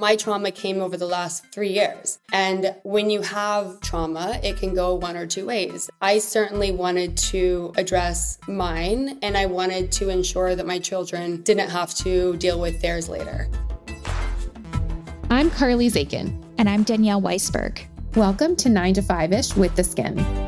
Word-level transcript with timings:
My 0.00 0.14
trauma 0.14 0.52
came 0.52 0.80
over 0.80 0.96
the 0.96 1.08
last 1.08 1.44
three 1.52 1.72
years. 1.72 2.20
And 2.32 2.72
when 2.84 3.10
you 3.10 3.20
have 3.20 3.80
trauma, 3.80 4.38
it 4.44 4.56
can 4.56 4.72
go 4.72 4.94
one 4.94 5.16
or 5.16 5.26
two 5.26 5.44
ways. 5.44 5.90
I 6.00 6.20
certainly 6.20 6.70
wanted 6.70 7.16
to 7.16 7.72
address 7.76 8.38
mine, 8.46 9.18
and 9.22 9.36
I 9.36 9.46
wanted 9.46 9.90
to 9.92 10.08
ensure 10.08 10.54
that 10.54 10.68
my 10.68 10.78
children 10.78 11.42
didn't 11.42 11.70
have 11.70 11.92
to 11.96 12.36
deal 12.36 12.60
with 12.60 12.80
theirs 12.80 13.08
later. 13.08 13.48
I'm 15.30 15.50
Carly 15.50 15.90
Zakin. 15.90 16.44
And 16.58 16.68
I'm 16.68 16.84
Danielle 16.84 17.20
Weisberg. 17.20 17.80
Welcome 18.14 18.54
to 18.54 18.68
9 18.68 18.94
to 18.94 19.02
5 19.02 19.32
ish 19.32 19.56
with 19.56 19.74
the 19.74 19.82
Skimm. 19.82 20.47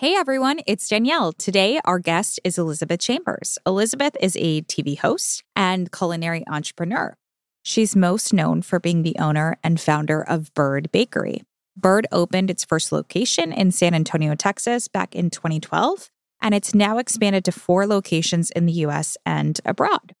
Hey 0.00 0.14
everyone, 0.14 0.60
it's 0.64 0.88
Danielle. 0.88 1.32
Today, 1.32 1.80
our 1.84 1.98
guest 1.98 2.38
is 2.44 2.56
Elizabeth 2.56 3.00
Chambers. 3.00 3.58
Elizabeth 3.66 4.16
is 4.20 4.36
a 4.36 4.62
TV 4.62 4.96
host 4.96 5.42
and 5.56 5.90
culinary 5.90 6.44
entrepreneur. 6.46 7.16
She's 7.64 7.96
most 7.96 8.32
known 8.32 8.62
for 8.62 8.78
being 8.78 9.02
the 9.02 9.16
owner 9.18 9.58
and 9.64 9.80
founder 9.80 10.22
of 10.22 10.54
Bird 10.54 10.92
Bakery. 10.92 11.42
Bird 11.76 12.06
opened 12.12 12.48
its 12.48 12.64
first 12.64 12.92
location 12.92 13.52
in 13.52 13.72
San 13.72 13.92
Antonio, 13.92 14.36
Texas 14.36 14.86
back 14.86 15.16
in 15.16 15.30
2012, 15.30 16.10
and 16.40 16.54
it's 16.54 16.76
now 16.76 16.98
expanded 16.98 17.44
to 17.46 17.50
four 17.50 17.84
locations 17.84 18.52
in 18.52 18.66
the 18.66 18.74
US 18.84 19.16
and 19.26 19.60
abroad. 19.64 20.14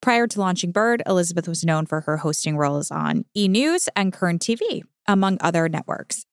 Prior 0.00 0.28
to 0.28 0.38
launching 0.38 0.70
Bird, 0.70 1.02
Elizabeth 1.06 1.48
was 1.48 1.64
known 1.64 1.86
for 1.86 2.02
her 2.02 2.18
hosting 2.18 2.56
roles 2.56 2.92
on 2.92 3.24
E! 3.34 3.48
News 3.48 3.88
and 3.96 4.12
Current 4.12 4.40
TV, 4.40 4.82
among 5.08 5.38
other 5.40 5.68
networks. 5.68 6.24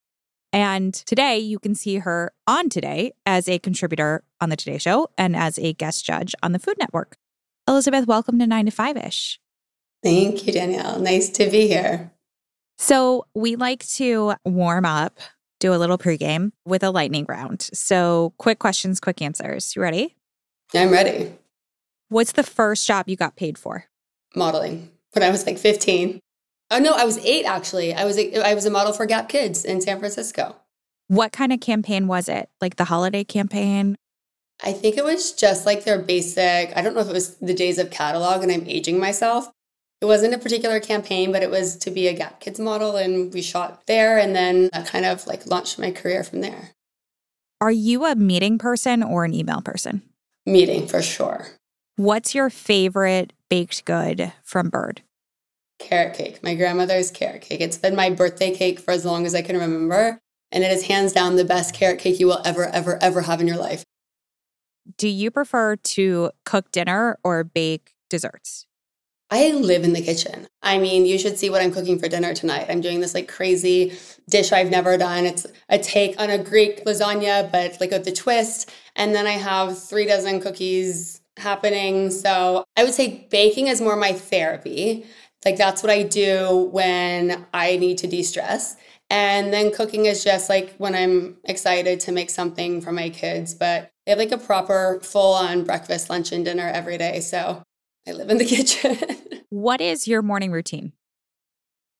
And 0.55 0.93
today 0.93 1.37
you 1.37 1.59
can 1.59 1.75
see 1.75 1.97
her 1.97 2.31
on 2.47 2.69
Today 2.69 3.11
as 3.25 3.49
a 3.49 3.59
contributor 3.59 4.23
on 4.39 4.47
the 4.47 4.55
Today 4.55 4.77
Show 4.77 5.09
and 5.17 5.35
as 5.35 5.59
a 5.59 5.73
guest 5.73 6.05
judge 6.05 6.33
on 6.41 6.53
the 6.53 6.59
Food 6.59 6.77
Network. 6.79 7.17
Elizabeth, 7.67 8.07
welcome 8.07 8.39
to 8.39 8.47
9 8.47 8.67
to 8.67 8.71
5 8.71 8.95
ish. 8.95 9.41
Thank 10.01 10.47
you, 10.47 10.53
Danielle. 10.53 10.97
Nice 10.99 11.27
to 11.31 11.49
be 11.49 11.67
here. 11.67 12.13
So, 12.77 13.25
we 13.35 13.57
like 13.57 13.85
to 13.95 14.35
warm 14.45 14.85
up, 14.85 15.19
do 15.59 15.73
a 15.73 15.75
little 15.75 15.97
pregame 15.97 16.53
with 16.65 16.83
a 16.83 16.89
lightning 16.89 17.25
round. 17.27 17.69
So, 17.73 18.33
quick 18.37 18.59
questions, 18.59 19.01
quick 19.01 19.21
answers. 19.21 19.75
You 19.75 19.81
ready? 19.81 20.15
I'm 20.73 20.89
ready. 20.89 21.33
What's 22.07 22.31
the 22.31 22.43
first 22.43 22.87
job 22.87 23.09
you 23.09 23.17
got 23.17 23.35
paid 23.35 23.57
for? 23.57 23.87
Modeling 24.33 24.89
when 25.11 25.23
I 25.23 25.31
was 25.31 25.45
like 25.45 25.57
15. 25.57 26.21
Oh 26.75 26.79
no, 26.79 26.91
I 26.91 27.05
was 27.05 27.17
eight 27.19 27.45
actually. 27.45 27.93
I 27.93 28.03
was 28.03 28.17
a, 28.17 28.45
I 28.45 28.53
was 28.53 28.65
a 28.65 28.69
model 28.69 28.91
for 28.91 29.05
Gap 29.05 29.29
Kids 29.29 29.63
in 29.63 29.79
San 29.79 29.97
Francisco. 29.97 30.57
What 31.07 31.31
kind 31.31 31.53
of 31.53 31.61
campaign 31.61 32.05
was 32.05 32.27
it? 32.27 32.49
Like 32.59 32.75
the 32.75 32.83
holiday 32.83 33.23
campaign? 33.23 33.95
I 34.61 34.73
think 34.73 34.97
it 34.97 35.05
was 35.05 35.31
just 35.31 35.65
like 35.65 35.85
their 35.85 35.99
basic. 35.99 36.75
I 36.75 36.81
don't 36.81 36.93
know 36.93 36.99
if 36.99 37.07
it 37.07 37.13
was 37.13 37.37
the 37.37 37.53
days 37.53 37.77
of 37.77 37.91
catalog, 37.91 38.43
and 38.43 38.51
I'm 38.51 38.67
aging 38.67 38.99
myself. 38.99 39.49
It 40.01 40.05
wasn't 40.05 40.33
a 40.33 40.37
particular 40.37 40.81
campaign, 40.81 41.31
but 41.31 41.43
it 41.43 41.49
was 41.49 41.77
to 41.77 41.91
be 41.91 42.09
a 42.09 42.13
Gap 42.13 42.41
Kids 42.41 42.59
model, 42.59 42.97
and 42.97 43.33
we 43.33 43.41
shot 43.41 43.87
there, 43.87 44.17
and 44.17 44.35
then 44.35 44.69
I 44.73 44.81
kind 44.81 45.05
of 45.05 45.25
like 45.27 45.45
launched 45.45 45.79
my 45.79 45.91
career 45.91 46.25
from 46.25 46.41
there. 46.41 46.71
Are 47.61 47.71
you 47.71 48.03
a 48.03 48.15
meeting 48.15 48.57
person 48.57 49.01
or 49.01 49.23
an 49.23 49.33
email 49.33 49.61
person? 49.61 50.01
Meeting 50.45 50.87
for 50.87 51.01
sure. 51.01 51.47
What's 51.95 52.35
your 52.35 52.49
favorite 52.49 53.31
baked 53.49 53.85
good 53.85 54.33
from 54.43 54.69
Bird? 54.69 55.01
Carrot 55.79 56.15
cake, 56.15 56.43
my 56.43 56.55
grandmother's 56.55 57.11
carrot 57.11 57.41
cake. 57.41 57.61
It's 57.61 57.77
been 57.77 57.95
my 57.95 58.09
birthday 58.09 58.55
cake 58.55 58.79
for 58.79 58.91
as 58.91 59.05
long 59.05 59.25
as 59.25 59.35
I 59.35 59.41
can 59.41 59.57
remember. 59.57 60.19
And 60.51 60.63
it 60.63 60.71
is 60.71 60.87
hands 60.87 61.11
down 61.11 61.35
the 61.35 61.45
best 61.45 61.73
carrot 61.73 61.99
cake 61.99 62.19
you 62.19 62.27
will 62.27 62.41
ever, 62.45 62.67
ever, 62.67 63.01
ever 63.01 63.21
have 63.21 63.41
in 63.41 63.47
your 63.47 63.57
life. 63.57 63.83
Do 64.97 65.07
you 65.07 65.31
prefer 65.31 65.75
to 65.75 66.31
cook 66.45 66.71
dinner 66.71 67.17
or 67.23 67.43
bake 67.43 67.93
desserts? 68.09 68.67
I 69.31 69.51
live 69.51 69.83
in 69.83 69.93
the 69.93 70.03
kitchen. 70.03 70.47
I 70.61 70.77
mean, 70.77 71.05
you 71.05 71.17
should 71.17 71.39
see 71.39 71.49
what 71.49 71.61
I'm 71.61 71.73
cooking 71.73 71.97
for 71.97 72.07
dinner 72.07 72.33
tonight. 72.35 72.67
I'm 72.69 72.79
doing 72.79 72.99
this 72.99 73.15
like 73.15 73.27
crazy 73.27 73.97
dish 74.29 74.51
I've 74.51 74.69
never 74.69 74.97
done. 74.97 75.25
It's 75.25 75.47
a 75.67 75.79
take 75.79 76.19
on 76.21 76.29
a 76.29 76.37
Greek 76.37 76.85
lasagna, 76.85 77.51
but 77.51 77.81
like 77.81 77.89
with 77.89 78.05
the 78.05 78.11
twist. 78.11 78.71
And 78.95 79.15
then 79.15 79.25
I 79.25 79.31
have 79.31 79.81
three 79.81 80.05
dozen 80.05 80.41
cookies 80.41 81.21
happening. 81.37 82.11
So 82.11 82.63
I 82.77 82.83
would 82.83 82.93
say 82.93 83.27
baking 83.31 83.67
is 83.67 83.81
more 83.81 83.95
my 83.95 84.13
therapy. 84.13 85.05
Like 85.45 85.57
that's 85.57 85.83
what 85.83 85.91
I 85.91 86.03
do 86.03 86.69
when 86.71 87.45
I 87.53 87.77
need 87.77 87.99
to 87.99 88.07
de 88.07 88.23
stress. 88.23 88.75
And 89.11 89.53
then 89.53 89.71
cooking 89.71 90.05
is 90.07 90.23
just 90.23 90.49
like 90.49 90.73
when 90.77 90.95
I'm 90.95 91.37
excited 91.43 91.99
to 92.01 92.11
make 92.11 92.31
something 92.31 92.81
for 92.81 92.91
my 92.91 93.09
kids. 93.09 93.53
But 93.53 93.91
they 94.05 94.11
have 94.11 94.19
like 94.19 94.31
a 94.31 94.37
proper 94.37 94.99
full 95.03 95.35
on 95.35 95.63
breakfast, 95.63 96.09
lunch, 96.09 96.31
and 96.31 96.43
dinner 96.43 96.67
every 96.67 96.97
day. 96.97 97.19
So 97.19 97.61
I 98.07 98.11
live 98.11 98.29
in 98.29 98.39
the 98.39 98.45
kitchen. 98.55 98.97
what 99.49 99.79
is 99.79 100.07
your 100.07 100.23
morning 100.23 100.51
routine? 100.51 100.93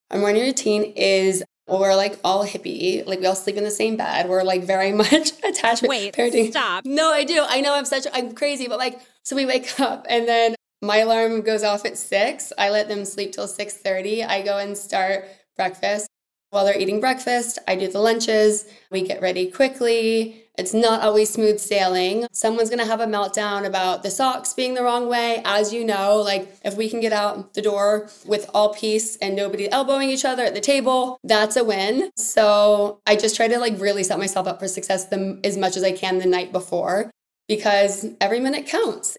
Our 0.09 0.19
morning 0.19 0.41
routine 0.41 0.93
is 0.95 1.43
well, 1.67 1.79
we're 1.79 1.95
like 1.95 2.19
all 2.23 2.45
hippie. 2.45 3.05
Like 3.05 3.19
we 3.19 3.25
all 3.25 3.35
sleep 3.35 3.57
in 3.57 3.63
the 3.63 3.71
same 3.71 3.97
bed. 3.97 4.29
We're 4.29 4.43
like 4.43 4.63
very 4.63 4.91
much 5.03 5.31
attached. 5.43 5.83
Wait, 5.83 6.13
parenting. 6.15 6.49
stop. 6.49 6.85
No, 6.85 7.11
I 7.11 7.23
do. 7.23 7.43
I 7.47 7.61
know 7.61 7.73
I'm 7.75 7.85
such. 7.85 8.07
I'm 8.13 8.33
crazy, 8.33 8.67
but 8.67 8.79
like, 8.79 8.99
so 9.23 9.35
we 9.35 9.45
wake 9.45 9.79
up 9.79 10.05
and 10.09 10.27
then 10.27 10.55
my 10.81 10.97
alarm 10.97 11.41
goes 11.41 11.63
off 11.63 11.85
at 11.85 11.97
six. 11.97 12.51
I 12.57 12.69
let 12.69 12.87
them 12.87 13.05
sleep 13.05 13.31
till 13.31 13.47
six 13.47 13.73
thirty. 13.73 14.23
I 14.23 14.41
go 14.41 14.57
and 14.57 14.77
start 14.77 15.25
breakfast. 15.55 16.07
While 16.51 16.65
they're 16.65 16.79
eating 16.79 17.01
breakfast, 17.01 17.59
I 17.67 17.75
do 17.75 17.87
the 17.87 17.99
lunches. 17.99 18.65
We 18.89 19.01
get 19.01 19.21
ready 19.21 19.51
quickly. 19.51 20.43
It's 20.57 20.73
not 20.73 21.01
always 21.01 21.29
smooth 21.29 21.59
sailing. 21.59 22.27
Someone's 22.31 22.69
gonna 22.69 22.85
have 22.85 23.01
a 23.01 23.05
meltdown 23.05 23.65
about 23.65 24.03
the 24.03 24.11
socks 24.11 24.53
being 24.53 24.73
the 24.73 24.83
wrong 24.83 25.09
way. 25.09 25.41
As 25.43 25.73
you 25.73 25.83
know, 25.83 26.17
like 26.17 26.47
if 26.63 26.77
we 26.77 26.89
can 26.89 27.01
get 27.01 27.11
out 27.11 27.55
the 27.55 27.61
door 27.61 28.09
with 28.25 28.49
all 28.53 28.73
peace 28.73 29.17
and 29.17 29.35
nobody 29.35 29.69
elbowing 29.69 30.09
each 30.09 30.23
other 30.23 30.43
at 30.43 30.53
the 30.53 30.61
table, 30.61 31.19
that's 31.25 31.57
a 31.57 31.63
win. 31.65 32.09
So 32.15 33.01
I 33.05 33.17
just 33.17 33.35
try 33.35 33.49
to 33.49 33.59
like 33.59 33.77
really 33.79 34.03
set 34.03 34.17
myself 34.17 34.47
up 34.47 34.59
for 34.59 34.69
success 34.69 35.05
the, 35.05 35.41
as 35.43 35.57
much 35.57 35.75
as 35.75 35.83
I 35.83 35.91
can 35.91 36.19
the 36.19 36.25
night 36.25 36.53
before 36.53 37.11
because 37.49 38.05
every 38.21 38.39
minute 38.39 38.65
counts. 38.65 39.17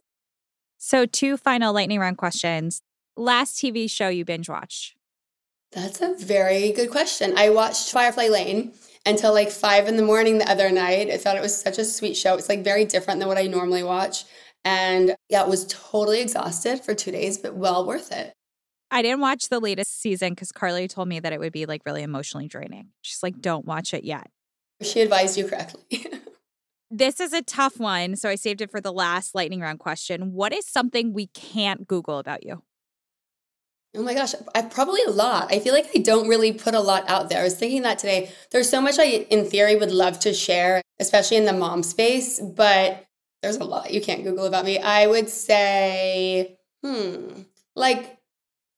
So, 0.89 1.05
two 1.05 1.37
final 1.37 1.73
lightning 1.75 1.99
round 1.99 2.17
questions. 2.17 2.81
Last 3.17 3.57
TV 3.57 3.91
show 3.91 4.07
you 4.07 4.25
binge 4.25 4.49
watched? 4.49 4.95
That's 5.73 6.01
a 6.01 6.15
very 6.15 6.71
good 6.71 6.93
question. 6.93 7.37
I 7.37 7.51
watched 7.51 7.91
Firefly 7.91 8.29
Lane 8.29 8.73
until 9.05 9.35
like 9.35 9.51
five 9.51 9.89
in 9.89 9.97
the 9.97 10.05
morning 10.05 10.39
the 10.39 10.49
other 10.49 10.71
night. 10.71 11.11
I 11.11 11.17
thought 11.17 11.37
it 11.37 11.43
was 11.43 11.61
such 11.61 11.79
a 11.79 11.85
sweet 11.85 12.17
show. 12.17 12.37
It's 12.37 12.49
like 12.49 12.63
very 12.63 12.85
different 12.85 13.19
than 13.19 13.27
what 13.27 13.37
I 13.37 13.49
normally 13.49 13.83
watch. 13.83 14.27
And 14.65 15.17
yeah, 15.29 15.43
it 15.43 15.49
was 15.49 15.67
totally 15.67 16.21
exhausted 16.21 16.85
for 16.85 16.95
two 16.95 17.11
days, 17.11 17.37
but 17.37 17.57
well 17.57 17.85
worth 17.85 18.13
it. 18.13 18.33
I 18.89 19.03
didn't 19.03 19.23
watch 19.23 19.49
the 19.49 19.59
latest 19.59 20.01
season 20.01 20.35
because 20.35 20.53
Carly 20.53 20.87
told 20.87 21.09
me 21.09 21.19
that 21.19 21.33
it 21.33 21.41
would 21.41 21.53
be 21.53 21.67
like 21.67 21.83
really 21.85 22.05
emotionally 22.05 22.47
draining. 22.47 22.91
She's 23.03 23.25
like, 23.25 23.41
don't 23.41 23.67
watch 23.67 23.93
it 23.93 24.05
yet. 24.05 24.29
She 24.83 25.01
advised 25.01 25.37
you 25.37 25.49
correctly. 25.49 26.07
This 26.91 27.19
is 27.19 27.33
a 27.33 27.43
tough 27.43 27.81
one, 27.81 28.15
so 28.15 28.29
I 28.29 28.37
saved 28.37 28.61
it 28.61 28.71
for 28.71 28.81
the 28.81 28.93
last 28.93 29.35
lightning 29.35 29.61
round 29.61 29.81
question. 29.81 30.33
What 30.33 30.53
is 30.53 30.67
something 30.67 31.13
we 31.13 31.27
can't 31.29 31.87
Google 31.89 32.19
about 32.19 32.45
you? 32.45 32.63
Oh 33.97 34.03
my 34.03 34.15
gosh, 34.15 34.35
I 34.55 34.63
probably 34.63 35.01
a 35.07 35.11
lot. 35.11 35.53
I 35.53 35.59
feel 35.59 35.73
like 35.73 35.89
I 35.97 36.01
don't 36.01 36.29
really 36.29 36.53
put 36.53 36.75
a 36.75 36.81
lot 36.81 37.09
out 37.09 37.29
there. 37.29 37.41
I 37.41 37.45
was 37.45 37.57
thinking 37.57 37.83
that 37.83 37.99
today. 37.99 38.31
There's 38.51 38.69
so 38.69 38.81
much 38.81 38.99
I, 38.99 39.27
in 39.31 39.47
theory, 39.47 39.75
would 39.75 39.91
love 39.91 40.21
to 40.21 40.35
share, 40.35 40.83
especially 41.01 41.39
in 41.39 41.47
the 41.47 41.53
mom 41.53 41.83
space, 41.83 42.39
but 42.39 43.07
there's 43.43 43.57
a 43.57 43.65
lot 43.65 43.93
you 43.93 44.01
can't 44.01 44.23
Google 44.23 44.45
about 44.45 44.65
me. 44.65 44.79
I 44.79 45.07
would 45.07 45.31
say, 45.31 46.59
hmm, 46.85 47.43
like 47.75 48.16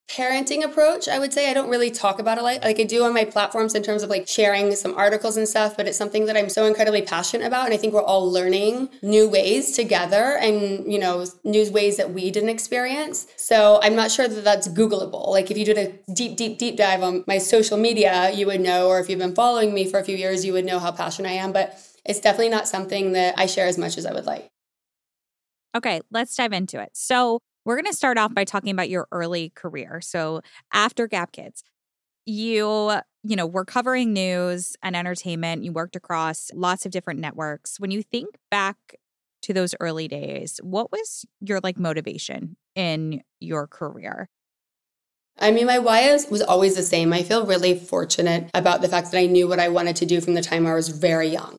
parenting 0.09 0.65
approach 0.65 1.09
i 1.09 1.19
would 1.19 1.33
say. 1.33 1.51
I 1.51 1.55
don't 1.55 1.69
really 1.69 1.91
talk 1.91 2.19
about 2.19 2.39
it 2.39 2.43
like, 2.43 2.65
like 2.65 2.81
i 2.81 2.85
do 2.85 3.05
on 3.05 3.13
my 3.13 3.25
platforms 3.25 3.75
in 3.75 3.83
terms 3.83 4.03
of 4.03 4.11
like 4.11 4.27
sharing 4.27 4.75
some 4.75 4.95
articles 4.95 5.37
and 5.37 5.47
stuff 5.47 5.77
but 5.77 5.87
it's 5.87 5.99
something 5.99 6.27
that 6.27 6.37
i'm 6.37 6.49
so 6.49 6.65
incredibly 6.65 7.03
passionate 7.03 7.47
about 7.47 7.67
and 7.67 7.75
i 7.75 7.77
think 7.77 7.93
we're 7.93 8.03
all 8.03 8.31
learning 8.31 8.89
new 9.03 9.29
ways 9.29 9.73
together 9.73 10.39
and 10.41 10.91
you 10.91 10.99
know 10.99 11.27
new 11.45 11.71
ways 11.71 11.97
that 11.97 12.13
we 12.13 12.31
didn't 12.31 12.49
experience. 12.49 13.27
So 13.37 13.81
i'm 13.83 13.95
not 13.95 14.11
sure 14.11 14.29
that 14.29 14.45
that's 14.45 14.69
googleable. 14.69 15.29
Like 15.29 15.51
if 15.51 15.59
you 15.59 15.65
did 15.65 15.79
a 15.79 16.13
deep 16.13 16.37
deep 16.37 16.59
deep 16.59 16.77
dive 16.77 17.03
on 17.03 17.25
my 17.27 17.39
social 17.39 17.77
media 17.77 18.31
you 18.31 18.47
would 18.47 18.61
know 18.61 18.89
or 18.89 19.01
if 19.01 19.09
you've 19.09 19.19
been 19.19 19.35
following 19.35 19.75
me 19.75 19.89
for 19.91 19.99
a 20.01 20.05
few 20.05 20.17
years 20.17 20.45
you 20.45 20.53
would 20.53 20.65
know 20.65 20.79
how 20.79 20.91
passionate 20.91 21.29
i 21.29 21.33
am 21.33 21.53
but 21.53 21.79
it's 22.05 22.21
definitely 22.21 22.49
not 22.49 22.67
something 22.67 23.13
that 23.13 23.35
i 23.39 23.47
share 23.47 23.67
as 23.67 23.77
much 23.77 23.99
as 23.99 24.07
i 24.07 24.13
would 24.13 24.27
like. 24.27 24.51
Okay 25.77 26.01
let's 26.11 26.35
dive 26.35 26.53
into 26.53 26.81
it. 26.81 26.91
So 26.95 27.41
we're 27.69 27.77
going 27.77 27.85
to 27.85 27.93
start 27.93 28.17
off 28.17 28.35
by 28.35 28.45
talking 28.45 28.71
about 28.71 28.89
your 28.89 29.07
early 29.13 29.51
career. 29.51 30.01
So, 30.01 30.41
after 30.73 31.07
Gap 31.07 31.33
Kids, 31.33 31.63
you 32.25 32.99
you 33.23 33.37
know, 33.37 33.47
were 33.47 33.67
covering 33.67 34.15
news 34.15 34.75
and 34.83 34.97
entertainment. 34.97 35.65
You 35.65 35.73
worked 35.73 35.97
across 35.97 36.51
lots 36.55 36.87
of 36.87 36.93
different 36.93 37.21
networks. 37.21 37.79
When 37.79 37.91
you 37.91 38.03
think 38.03 38.37
back 38.51 38.77
to 39.43 39.53
those 39.53 39.75
early 39.81 40.09
days, 40.09 40.61
what 40.63 40.91
was 40.91 41.27
your 41.41 41.61
like 41.63 41.79
motivation 41.79 42.57
in 42.75 43.21
your 43.39 43.67
career? 43.67 44.31
I 45.39 45.51
mean, 45.51 45.67
my 45.67 45.79
why 45.79 46.01
is, 46.01 46.27
was 46.31 46.41
always 46.41 46.75
the 46.75 46.83
same. 46.83 47.13
I 47.13 47.23
feel 47.23 47.45
really 47.45 47.79
fortunate 47.79 48.51
about 48.55 48.81
the 48.81 48.89
fact 48.89 49.13
that 49.13 49.19
I 49.19 49.27
knew 49.27 49.47
what 49.47 49.61
I 49.61 49.69
wanted 49.69 49.97
to 49.97 50.07
do 50.07 50.23
from 50.23 50.33
the 50.33 50.43
time 50.43 50.67
I 50.67 50.73
was 50.73 50.89
very 50.89 51.29
young. 51.29 51.59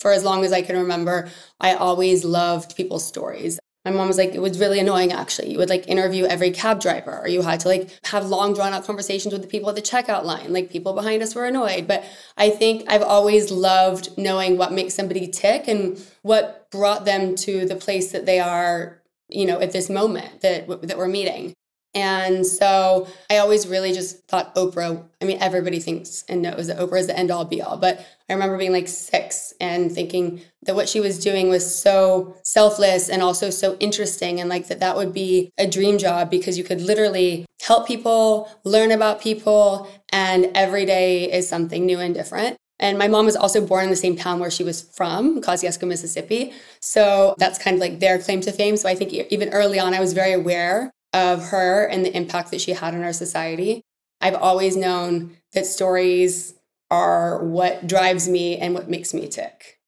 For 0.00 0.12
as 0.12 0.22
long 0.22 0.44
as 0.44 0.52
I 0.52 0.60
can 0.60 0.76
remember, 0.76 1.30
I 1.58 1.72
always 1.74 2.26
loved 2.26 2.76
people's 2.76 3.06
stories. 3.06 3.58
My 3.86 3.92
mom 3.92 4.08
was 4.08 4.18
like, 4.18 4.34
it 4.34 4.42
was 4.42 4.58
really 4.58 4.80
annoying 4.80 5.12
actually. 5.12 5.52
You 5.52 5.58
would 5.58 5.68
like 5.68 5.86
interview 5.86 6.24
every 6.24 6.50
cab 6.50 6.80
driver, 6.80 7.20
or 7.20 7.28
you 7.28 7.42
had 7.42 7.60
to 7.60 7.68
like 7.68 7.88
have 8.06 8.26
long 8.26 8.52
drawn 8.52 8.72
out 8.72 8.84
conversations 8.84 9.32
with 9.32 9.42
the 9.42 9.48
people 9.48 9.68
at 9.68 9.76
the 9.76 9.80
checkout 9.80 10.24
line. 10.24 10.52
Like 10.52 10.70
people 10.70 10.92
behind 10.92 11.22
us 11.22 11.36
were 11.36 11.44
annoyed. 11.44 11.86
But 11.86 12.04
I 12.36 12.50
think 12.50 12.82
I've 12.88 13.02
always 13.02 13.52
loved 13.52 14.18
knowing 14.18 14.58
what 14.58 14.72
makes 14.72 14.94
somebody 14.94 15.28
tick 15.28 15.68
and 15.68 16.04
what 16.22 16.68
brought 16.72 17.04
them 17.04 17.36
to 17.36 17.64
the 17.64 17.76
place 17.76 18.10
that 18.10 18.26
they 18.26 18.40
are, 18.40 19.00
you 19.28 19.46
know, 19.46 19.60
at 19.60 19.70
this 19.70 19.88
moment 19.88 20.40
that 20.40 20.66
that 20.82 20.98
we're 20.98 21.06
meeting. 21.06 21.54
And 21.96 22.46
so 22.46 23.08
I 23.30 23.38
always 23.38 23.66
really 23.66 23.94
just 23.94 24.22
thought 24.28 24.54
Oprah, 24.54 25.02
I 25.22 25.24
mean, 25.24 25.38
everybody 25.40 25.80
thinks 25.80 26.24
and 26.28 26.42
knows 26.42 26.66
that 26.66 26.76
Oprah 26.76 27.00
is 27.00 27.06
the 27.06 27.18
end 27.18 27.30
all 27.30 27.46
be 27.46 27.62
all. 27.62 27.78
But 27.78 28.04
I 28.28 28.34
remember 28.34 28.58
being 28.58 28.72
like 28.72 28.86
six 28.86 29.54
and 29.62 29.90
thinking 29.90 30.42
that 30.64 30.74
what 30.74 30.90
she 30.90 31.00
was 31.00 31.18
doing 31.18 31.48
was 31.48 31.74
so 31.74 32.36
selfless 32.44 33.08
and 33.08 33.22
also 33.22 33.48
so 33.48 33.78
interesting. 33.80 34.40
And 34.40 34.50
like 34.50 34.66
that 34.66 34.80
that 34.80 34.94
would 34.94 35.14
be 35.14 35.50
a 35.56 35.66
dream 35.66 35.96
job 35.96 36.30
because 36.30 36.58
you 36.58 36.64
could 36.64 36.82
literally 36.82 37.46
help 37.62 37.88
people, 37.88 38.50
learn 38.62 38.92
about 38.92 39.22
people, 39.22 39.88
and 40.10 40.50
every 40.54 40.84
day 40.84 41.32
is 41.32 41.48
something 41.48 41.86
new 41.86 41.98
and 41.98 42.14
different. 42.14 42.58
And 42.78 42.98
my 42.98 43.08
mom 43.08 43.24
was 43.24 43.36
also 43.36 43.66
born 43.66 43.84
in 43.84 43.90
the 43.90 43.96
same 43.96 44.16
town 44.16 44.38
where 44.38 44.50
she 44.50 44.62
was 44.62 44.82
from, 44.82 45.40
Kosciusko, 45.40 45.88
Mississippi. 45.88 46.52
So 46.80 47.34
that's 47.38 47.58
kind 47.58 47.74
of 47.74 47.80
like 47.80 48.00
their 48.00 48.18
claim 48.18 48.42
to 48.42 48.52
fame. 48.52 48.76
So 48.76 48.86
I 48.86 48.94
think 48.94 49.14
even 49.14 49.48
early 49.48 49.78
on, 49.78 49.94
I 49.94 50.00
was 50.00 50.12
very 50.12 50.34
aware 50.34 50.92
of 51.12 51.48
her 51.48 51.84
and 51.84 52.04
the 52.04 52.16
impact 52.16 52.50
that 52.50 52.60
she 52.60 52.72
had 52.72 52.94
on 52.94 53.02
our 53.02 53.12
society. 53.12 53.82
I've 54.20 54.34
always 54.34 54.76
known 54.76 55.36
that 55.52 55.66
stories 55.66 56.54
are 56.90 57.44
what 57.44 57.86
drives 57.86 58.28
me 58.28 58.56
and 58.58 58.74
what 58.74 58.88
makes 58.88 59.12
me 59.12 59.28
tick. 59.28 59.78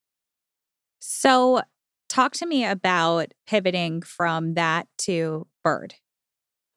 So, 0.98 1.62
talk 2.08 2.32
to 2.34 2.46
me 2.46 2.64
about 2.64 3.32
pivoting 3.46 4.02
from 4.02 4.54
that 4.54 4.88
to 4.98 5.46
bird. 5.62 5.94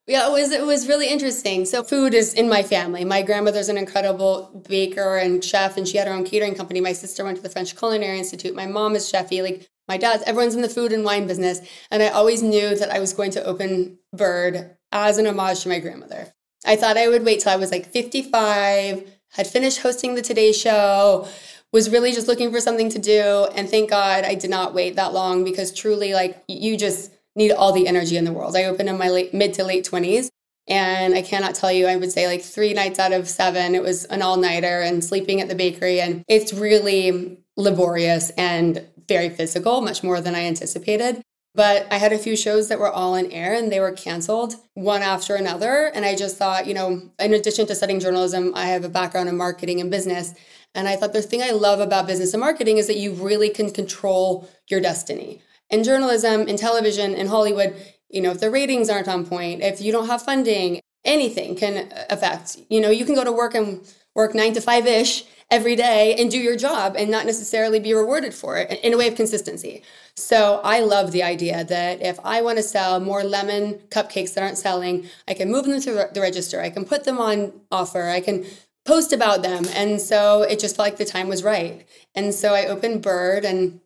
Yeah, 0.07 0.27
it 0.27 0.31
was 0.31 0.51
it 0.51 0.65
was 0.65 0.87
really 0.87 1.07
interesting. 1.07 1.63
So 1.63 1.83
food 1.83 2.13
is 2.13 2.33
in 2.33 2.49
my 2.49 2.63
family. 2.63 3.05
My 3.05 3.21
grandmother's 3.21 3.69
an 3.69 3.77
incredible 3.77 4.63
baker 4.67 5.17
and 5.17 5.44
chef, 5.44 5.77
and 5.77 5.87
she 5.87 5.97
had 5.97 6.07
her 6.07 6.13
own 6.13 6.25
catering 6.25 6.55
company. 6.55 6.81
My 6.81 6.91
sister 6.91 7.23
went 7.23 7.37
to 7.37 7.44
the 7.44 7.49
French 7.49 7.77
Culinary 7.77 8.17
Institute. 8.17 8.55
My 8.55 8.65
mom 8.65 8.95
is 8.95 9.09
chefy. 9.11 9.41
Like 9.44 9.69
my 9.91 9.97
dad's, 9.97 10.23
everyone's 10.23 10.55
in 10.55 10.61
the 10.61 10.69
food 10.69 10.93
and 10.93 11.03
wine 11.03 11.27
business. 11.27 11.59
And 11.91 12.01
I 12.01 12.07
always 12.07 12.41
knew 12.41 12.75
that 12.75 12.91
I 12.91 12.99
was 12.99 13.11
going 13.11 13.31
to 13.31 13.43
open 13.43 13.99
Bird 14.13 14.77
as 14.93 15.17
an 15.17 15.27
homage 15.27 15.63
to 15.63 15.69
my 15.69 15.79
grandmother. 15.79 16.31
I 16.65 16.77
thought 16.77 16.95
I 16.95 17.09
would 17.09 17.25
wait 17.25 17.41
till 17.41 17.51
I 17.51 17.57
was 17.57 17.71
like 17.71 17.88
55, 17.88 19.03
had 19.31 19.47
finished 19.47 19.79
hosting 19.79 20.15
the 20.15 20.21
Today 20.21 20.53
Show, 20.53 21.27
was 21.73 21.89
really 21.89 22.13
just 22.13 22.29
looking 22.29 22.51
for 22.53 22.61
something 22.61 22.88
to 22.88 22.99
do. 22.99 23.49
And 23.53 23.69
thank 23.69 23.89
God 23.89 24.23
I 24.23 24.35
did 24.35 24.49
not 24.49 24.73
wait 24.73 24.95
that 24.95 25.11
long 25.11 25.43
because 25.43 25.73
truly, 25.73 26.13
like, 26.13 26.41
you 26.47 26.77
just 26.77 27.11
need 27.35 27.51
all 27.51 27.73
the 27.73 27.85
energy 27.85 28.15
in 28.15 28.23
the 28.23 28.31
world. 28.31 28.55
I 28.55 28.63
opened 28.63 28.87
in 28.87 28.97
my 28.97 29.09
late, 29.09 29.33
mid 29.33 29.53
to 29.55 29.65
late 29.65 29.85
20s. 29.85 30.29
And 30.69 31.13
I 31.15 31.21
cannot 31.21 31.55
tell 31.55 31.71
you, 31.71 31.87
I 31.87 31.97
would 31.97 32.13
say 32.13 32.27
like 32.27 32.44
three 32.44 32.73
nights 32.73 32.97
out 32.97 33.11
of 33.11 33.27
seven, 33.27 33.75
it 33.75 33.83
was 33.83 34.05
an 34.05 34.21
all 34.21 34.37
nighter 34.37 34.79
and 34.79 35.03
sleeping 35.03 35.41
at 35.41 35.49
the 35.49 35.55
bakery. 35.55 35.99
And 35.99 36.23
it's 36.29 36.53
really 36.53 37.41
laborious 37.57 38.29
and 38.31 38.85
very 39.11 39.29
physical, 39.29 39.81
much 39.81 40.03
more 40.03 40.21
than 40.21 40.35
I 40.35 40.43
anticipated. 40.45 41.21
But 41.53 41.85
I 41.91 41.97
had 41.97 42.13
a 42.13 42.17
few 42.17 42.37
shows 42.37 42.69
that 42.69 42.79
were 42.79 42.89
all 42.89 43.15
in 43.15 43.29
air 43.31 43.53
and 43.53 43.69
they 43.69 43.81
were 43.81 43.91
canceled 43.91 44.55
one 44.73 45.01
after 45.01 45.35
another. 45.35 45.91
And 45.93 46.05
I 46.05 46.15
just 46.15 46.37
thought, 46.37 46.65
you 46.65 46.73
know, 46.73 46.87
in 47.19 47.33
addition 47.33 47.67
to 47.67 47.75
studying 47.75 47.99
journalism, 47.99 48.53
I 48.55 48.67
have 48.67 48.85
a 48.85 48.89
background 48.89 49.27
in 49.27 49.35
marketing 49.35 49.81
and 49.81 49.91
business. 49.91 50.33
And 50.73 50.87
I 50.87 50.95
thought 50.95 51.11
the 51.11 51.21
thing 51.21 51.43
I 51.43 51.51
love 51.51 51.81
about 51.81 52.07
business 52.07 52.33
and 52.33 52.39
marketing 52.39 52.77
is 52.77 52.87
that 52.87 52.95
you 53.03 53.11
really 53.11 53.49
can 53.49 53.69
control 53.71 54.49
your 54.69 54.79
destiny. 54.79 55.41
In 55.69 55.83
journalism, 55.83 56.47
in 56.47 56.55
television, 56.55 57.13
in 57.15 57.27
Hollywood, 57.27 57.75
you 58.09 58.21
know, 58.21 58.31
if 58.31 58.39
the 58.39 58.49
ratings 58.49 58.89
aren't 58.89 59.09
on 59.09 59.25
point, 59.25 59.61
if 59.61 59.81
you 59.81 59.91
don't 59.91 60.07
have 60.07 60.21
funding, 60.21 60.79
anything 61.03 61.57
can 61.57 61.91
affect. 62.09 62.57
You 62.69 62.79
know, 62.79 62.89
you 62.89 63.05
can 63.05 63.15
go 63.15 63.25
to 63.25 63.31
work 63.31 63.55
and 63.55 63.81
work 64.15 64.33
nine 64.33 64.53
to 64.53 64.61
five 64.61 64.87
ish 64.87 65.25
every 65.51 65.75
day 65.75 66.15
and 66.15 66.31
do 66.31 66.38
your 66.38 66.56
job 66.56 66.95
and 66.98 67.12
not 67.12 67.25
necessarily 67.25 67.80
be 67.80 67.94
rewarded 67.94 68.33
for 68.33 68.57
it 68.57 68.80
in 68.81 68.94
a 68.94 68.98
way 68.98 69.07
of 69.07 69.15
consistency. 69.15 69.83
So 70.15 70.62
I 70.63 70.80
love 70.80 71.12
the 71.12 71.24
idea 71.24 71.65
that 71.65 72.01
if 72.01 72.19
I 72.24 72.42
want 72.42 72.57
to 72.57 72.63
sell 72.63 73.00
more 73.00 73.24
lemon 73.24 73.74
cupcakes 73.89 74.33
that 74.33 74.44
aren't 74.44 74.57
selling, 74.57 75.07
I 75.27 75.33
can 75.33 75.51
move 75.51 75.65
them 75.65 75.81
to 75.81 76.09
the 76.13 76.21
register. 76.21 76.62
I 76.62 76.69
can 76.69 76.86
put 76.86 77.03
them 77.03 77.19
on 77.19 77.51
offer. 77.69 78.07
I 78.07 78.21
can 78.21 78.45
post 78.86 79.13
about 79.13 79.44
them. 79.44 79.65
And 79.75 80.01
so 80.01 80.44
it 80.44 80.59
just 80.59 80.77
felt 80.77 80.88
like 80.88 80.98
the 80.98 81.06
time 81.06 81.27
was 81.27 81.44
right. 81.44 81.86
And 82.15 82.33
so 82.33 82.54
I 82.56 82.65
opened 82.65 83.01
Bird 83.01 83.45
and 83.45 83.81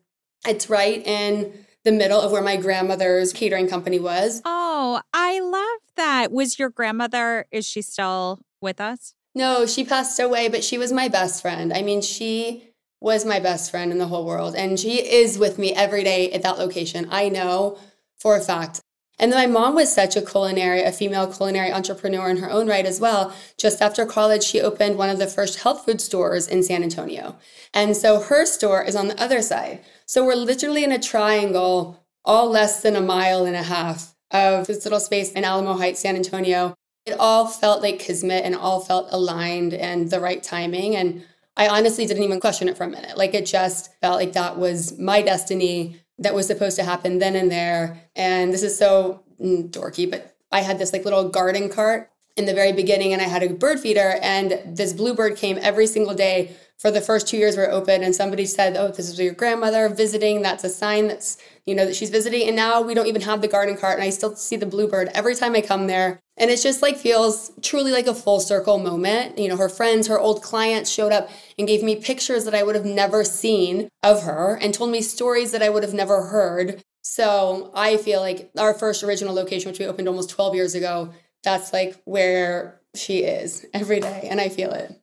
it's 0.46 0.70
right 0.70 1.04
in 1.04 1.52
the 1.84 1.92
middle 1.92 2.20
of 2.20 2.32
where 2.32 2.42
my 2.42 2.56
grandmother's 2.56 3.32
catering 3.32 3.68
company 3.68 3.98
was. 3.98 4.40
Oh, 4.44 5.00
I 5.12 5.40
love 5.40 5.80
that. 5.96 6.32
Was 6.32 6.58
your 6.58 6.70
grandmother, 6.70 7.46
is 7.50 7.66
she 7.66 7.82
still 7.82 8.40
with 8.60 8.80
us? 8.80 9.14
No, 9.36 9.66
she 9.66 9.84
passed 9.84 10.18
away, 10.18 10.48
but 10.48 10.64
she 10.64 10.78
was 10.78 10.90
my 10.90 11.08
best 11.08 11.42
friend. 11.42 11.70
I 11.70 11.82
mean, 11.82 12.00
she 12.00 12.70
was 13.02 13.26
my 13.26 13.38
best 13.38 13.70
friend 13.70 13.92
in 13.92 13.98
the 13.98 14.06
whole 14.06 14.24
world, 14.24 14.54
and 14.56 14.80
she 14.80 15.06
is 15.06 15.38
with 15.38 15.58
me 15.58 15.74
every 15.74 16.02
day 16.02 16.32
at 16.32 16.42
that 16.42 16.58
location. 16.58 17.06
I 17.10 17.28
know 17.28 17.78
for 18.18 18.34
a 18.34 18.40
fact. 18.40 18.80
And 19.18 19.30
then 19.30 19.38
my 19.38 19.60
mom 19.60 19.74
was 19.74 19.92
such 19.92 20.16
a 20.16 20.22
culinary, 20.22 20.82
a 20.82 20.90
female 20.90 21.26
culinary 21.26 21.70
entrepreneur 21.70 22.30
in 22.30 22.38
her 22.38 22.50
own 22.50 22.66
right 22.66 22.86
as 22.86 22.98
well. 22.98 23.30
Just 23.58 23.82
after 23.82 24.06
college, 24.06 24.42
she 24.42 24.58
opened 24.58 24.96
one 24.96 25.10
of 25.10 25.18
the 25.18 25.26
first 25.26 25.60
health 25.60 25.84
food 25.84 26.00
stores 26.00 26.48
in 26.48 26.62
San 26.62 26.82
Antonio. 26.82 27.36
And 27.74 27.94
so 27.94 28.20
her 28.20 28.46
store 28.46 28.82
is 28.84 28.96
on 28.96 29.08
the 29.08 29.22
other 29.22 29.42
side. 29.42 29.80
So 30.06 30.24
we're 30.24 30.34
literally 30.34 30.82
in 30.82 30.92
a 30.92 30.98
triangle, 30.98 32.06
all 32.24 32.48
less 32.48 32.80
than 32.80 32.96
a 32.96 33.02
mile 33.02 33.44
and 33.44 33.56
a 33.56 33.64
half 33.64 34.14
of 34.30 34.66
this 34.66 34.86
little 34.86 35.00
space 35.00 35.30
in 35.32 35.44
Alamo 35.44 35.74
Heights, 35.74 36.00
San 36.00 36.16
Antonio. 36.16 36.74
It 37.06 37.16
all 37.20 37.46
felt 37.46 37.82
like 37.82 38.00
kismet 38.00 38.44
and 38.44 38.54
all 38.54 38.80
felt 38.80 39.08
aligned 39.12 39.74
and 39.74 40.10
the 40.10 40.20
right 40.20 40.42
timing. 40.42 40.96
And 40.96 41.24
I 41.56 41.68
honestly 41.68 42.04
didn't 42.04 42.24
even 42.24 42.40
question 42.40 42.68
it 42.68 42.76
for 42.76 42.84
a 42.84 42.88
minute. 42.88 43.16
Like 43.16 43.32
it 43.32 43.46
just 43.46 43.94
felt 44.00 44.16
like 44.16 44.32
that 44.32 44.58
was 44.58 44.98
my 44.98 45.22
destiny 45.22 46.00
that 46.18 46.34
was 46.34 46.46
supposed 46.46 46.76
to 46.76 46.84
happen 46.84 47.18
then 47.18 47.36
and 47.36 47.50
there. 47.50 48.02
And 48.16 48.52
this 48.52 48.64
is 48.64 48.76
so 48.76 49.22
mm, 49.40 49.70
dorky, 49.70 50.10
but 50.10 50.36
I 50.50 50.62
had 50.62 50.78
this 50.78 50.92
like 50.92 51.04
little 51.04 51.28
garden 51.28 51.68
cart 51.68 52.10
in 52.36 52.44
the 52.44 52.54
very 52.54 52.72
beginning 52.72 53.12
and 53.12 53.22
I 53.22 53.26
had 53.26 53.42
a 53.42 53.54
bird 53.54 53.80
feeder 53.80 54.18
and 54.20 54.60
this 54.66 54.92
bluebird 54.92 55.36
came 55.36 55.58
every 55.62 55.86
single 55.86 56.14
day 56.14 56.54
for 56.76 56.90
the 56.90 57.00
first 57.00 57.26
two 57.26 57.38
years 57.38 57.56
we 57.56 57.62
are 57.62 57.70
open 57.70 58.02
and 58.02 58.14
somebody 58.14 58.44
said 58.44 58.76
oh 58.76 58.88
this 58.88 59.08
is 59.08 59.18
your 59.18 59.32
grandmother 59.32 59.88
visiting 59.88 60.42
that's 60.42 60.62
a 60.62 60.68
sign 60.68 61.08
that's 61.08 61.38
you 61.64 61.74
know 61.74 61.86
that 61.86 61.96
she's 61.96 62.10
visiting 62.10 62.46
and 62.46 62.54
now 62.54 62.82
we 62.82 62.92
don't 62.92 63.06
even 63.06 63.22
have 63.22 63.40
the 63.40 63.48
garden 63.48 63.74
cart 63.74 63.94
and 63.94 64.02
i 64.02 64.10
still 64.10 64.36
see 64.36 64.56
the 64.56 64.66
bluebird 64.66 65.08
every 65.14 65.34
time 65.34 65.54
i 65.54 65.62
come 65.62 65.86
there 65.86 66.20
and 66.36 66.50
it 66.50 66.60
just 66.60 66.82
like 66.82 66.96
feels 66.96 67.52
truly 67.62 67.90
like 67.92 68.06
a 68.06 68.14
full 68.14 68.40
circle 68.40 68.78
moment 68.78 69.38
you 69.38 69.48
know 69.48 69.56
her 69.56 69.68
friends 69.68 70.06
her 70.06 70.18
old 70.18 70.42
clients 70.42 70.90
showed 70.90 71.12
up 71.12 71.28
and 71.58 71.68
gave 71.68 71.82
me 71.82 71.96
pictures 71.96 72.44
that 72.44 72.54
i 72.54 72.62
would 72.62 72.74
have 72.74 72.84
never 72.84 73.24
seen 73.24 73.88
of 74.02 74.22
her 74.22 74.58
and 74.60 74.74
told 74.74 74.90
me 74.90 75.00
stories 75.02 75.52
that 75.52 75.62
i 75.62 75.68
would 75.68 75.82
have 75.82 75.94
never 75.94 76.26
heard 76.26 76.82
so 77.02 77.70
i 77.74 77.96
feel 77.96 78.20
like 78.20 78.50
our 78.58 78.74
first 78.74 79.02
original 79.02 79.34
location 79.34 79.70
which 79.70 79.78
we 79.78 79.86
opened 79.86 80.08
almost 80.08 80.30
12 80.30 80.54
years 80.54 80.74
ago 80.74 81.12
that's 81.42 81.72
like 81.72 82.00
where 82.04 82.80
she 82.94 83.18
is 83.18 83.66
every 83.72 84.00
day 84.00 84.26
and 84.30 84.40
i 84.40 84.48
feel 84.48 84.70
it 84.72 85.00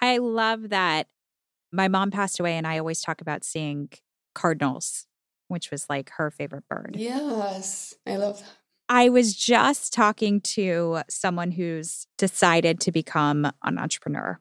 I 0.00 0.16
love 0.16 0.70
that 0.70 1.08
my 1.72 1.88
mom 1.88 2.10
passed 2.10 2.40
away 2.40 2.54
and 2.56 2.66
I 2.66 2.78
always 2.78 3.02
talk 3.02 3.20
about 3.20 3.44
seeing 3.44 3.90
cardinals, 4.34 5.06
which 5.48 5.70
was 5.70 5.86
like 5.88 6.10
her 6.16 6.30
favorite 6.30 6.64
bird. 6.68 6.96
Yes, 6.98 7.94
I 8.06 8.16
love 8.16 8.40
that. 8.40 8.48
I 8.90 9.08
was 9.08 9.36
just 9.36 9.92
talking 9.92 10.40
to 10.40 11.02
someone 11.08 11.52
who's 11.52 12.08
decided 12.18 12.80
to 12.80 12.92
become 12.92 13.50
an 13.62 13.78
entrepreneur. 13.78 14.40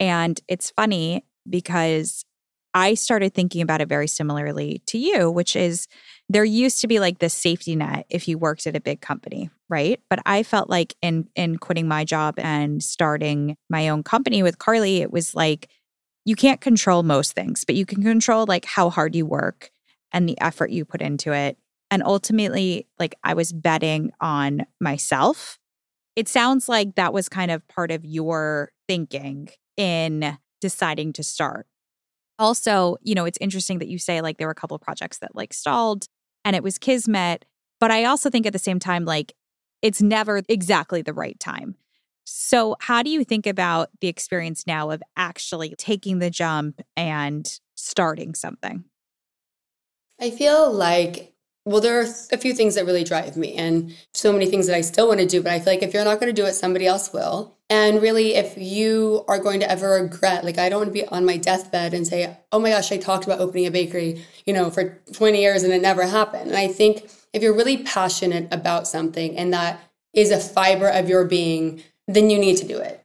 And 0.00 0.40
it's 0.48 0.70
funny 0.70 1.26
because 1.48 2.24
I 2.72 2.94
started 2.94 3.34
thinking 3.34 3.60
about 3.60 3.82
it 3.82 3.90
very 3.90 4.06
similarly 4.06 4.80
to 4.86 4.96
you, 4.96 5.30
which 5.30 5.54
is 5.54 5.86
there 6.30 6.44
used 6.44 6.80
to 6.80 6.86
be 6.86 6.98
like 6.98 7.18
this 7.18 7.34
safety 7.34 7.76
net 7.76 8.06
if 8.08 8.26
you 8.26 8.38
worked 8.38 8.66
at 8.66 8.74
a 8.74 8.80
big 8.80 9.02
company, 9.02 9.50
right? 9.68 10.00
But 10.08 10.20
I 10.24 10.44
felt 10.44 10.70
like 10.70 10.94
in 11.02 11.28
in 11.36 11.58
quitting 11.58 11.86
my 11.86 12.04
job 12.04 12.36
and 12.38 12.82
starting 12.82 13.54
my 13.68 13.90
own 13.90 14.02
company 14.02 14.42
with 14.42 14.58
Carly, 14.58 15.02
it 15.02 15.12
was 15.12 15.34
like 15.34 15.68
you 16.24 16.36
can't 16.36 16.62
control 16.62 17.02
most 17.02 17.32
things, 17.32 17.64
but 17.66 17.74
you 17.74 17.84
can 17.84 18.02
control 18.02 18.46
like 18.46 18.64
how 18.64 18.88
hard 18.88 19.14
you 19.14 19.26
work 19.26 19.70
and 20.10 20.26
the 20.26 20.40
effort 20.40 20.70
you 20.70 20.86
put 20.86 21.02
into 21.02 21.32
it. 21.32 21.58
And 21.90 22.02
ultimately, 22.04 22.86
like 22.98 23.14
I 23.24 23.34
was 23.34 23.52
betting 23.52 24.12
on 24.20 24.66
myself. 24.80 25.58
It 26.16 26.28
sounds 26.28 26.68
like 26.68 26.94
that 26.96 27.12
was 27.12 27.28
kind 27.28 27.50
of 27.50 27.66
part 27.68 27.90
of 27.90 28.04
your 28.04 28.72
thinking 28.88 29.48
in 29.76 30.36
deciding 30.60 31.12
to 31.14 31.22
start? 31.22 31.66
Also, 32.38 32.96
you 33.02 33.14
know, 33.14 33.24
it's 33.24 33.38
interesting 33.40 33.78
that 33.78 33.88
you 33.88 33.98
say 33.98 34.20
like 34.20 34.38
there 34.38 34.46
were 34.46 34.52
a 34.52 34.54
couple 34.54 34.74
of 34.74 34.80
projects 34.80 35.18
that 35.18 35.34
like 35.34 35.52
stalled 35.52 36.06
and 36.44 36.56
it 36.56 36.62
was 36.62 36.78
Kismet. 36.78 37.44
But 37.80 37.90
I 37.90 38.04
also 38.04 38.30
think 38.30 38.46
at 38.46 38.52
the 38.52 38.58
same 38.58 38.78
time, 38.78 39.04
like 39.04 39.34
it's 39.82 40.02
never 40.02 40.42
exactly 40.48 41.02
the 41.02 41.14
right 41.14 41.38
time. 41.40 41.76
So, 42.24 42.76
how 42.80 43.02
do 43.02 43.10
you 43.10 43.24
think 43.24 43.46
about 43.46 43.88
the 44.00 44.08
experience 44.08 44.66
now 44.66 44.90
of 44.90 45.02
actually 45.16 45.74
taking 45.76 46.18
the 46.18 46.30
jump 46.30 46.80
and 46.96 47.58
starting 47.74 48.34
something? 48.34 48.84
I 50.20 50.30
feel 50.30 50.70
like, 50.70 51.32
well, 51.70 51.80
there 51.80 52.00
are 52.00 52.06
a 52.32 52.36
few 52.36 52.52
things 52.52 52.74
that 52.74 52.84
really 52.84 53.04
drive 53.04 53.36
me 53.36 53.54
and 53.54 53.96
so 54.12 54.32
many 54.32 54.46
things 54.46 54.66
that 54.66 54.74
I 54.74 54.80
still 54.80 55.06
want 55.06 55.20
to 55.20 55.26
do, 55.26 55.40
but 55.40 55.52
I 55.52 55.60
feel 55.60 55.72
like 55.72 55.84
if 55.84 55.94
you're 55.94 56.04
not 56.04 56.18
going 56.18 56.34
to 56.34 56.42
do 56.42 56.46
it, 56.46 56.54
somebody 56.54 56.84
else 56.84 57.12
will. 57.12 57.56
And 57.70 58.02
really, 58.02 58.34
if 58.34 58.58
you 58.58 59.24
are 59.28 59.38
going 59.38 59.60
to 59.60 59.70
ever 59.70 59.90
regret, 60.02 60.44
like 60.44 60.58
I 60.58 60.68
don't 60.68 60.80
want 60.80 60.88
to 60.88 60.92
be 60.92 61.06
on 61.06 61.24
my 61.24 61.36
deathbed 61.36 61.94
and 61.94 62.04
say, 62.04 62.36
oh 62.50 62.58
my 62.58 62.70
gosh, 62.70 62.90
I 62.90 62.96
talked 62.96 63.24
about 63.24 63.38
opening 63.38 63.66
a 63.66 63.70
bakery, 63.70 64.24
you 64.44 64.52
know, 64.52 64.68
for 64.68 64.98
20 65.12 65.40
years 65.40 65.62
and 65.62 65.72
it 65.72 65.80
never 65.80 66.04
happened. 66.04 66.48
And 66.48 66.58
I 66.58 66.66
think 66.66 67.08
if 67.32 67.40
you're 67.40 67.54
really 67.54 67.84
passionate 67.84 68.48
about 68.50 68.88
something 68.88 69.36
and 69.36 69.52
that 69.52 69.80
is 70.12 70.32
a 70.32 70.40
fiber 70.40 70.88
of 70.88 71.08
your 71.08 71.24
being, 71.24 71.84
then 72.08 72.30
you 72.30 72.38
need 72.40 72.56
to 72.56 72.66
do 72.66 72.78
it. 72.78 72.99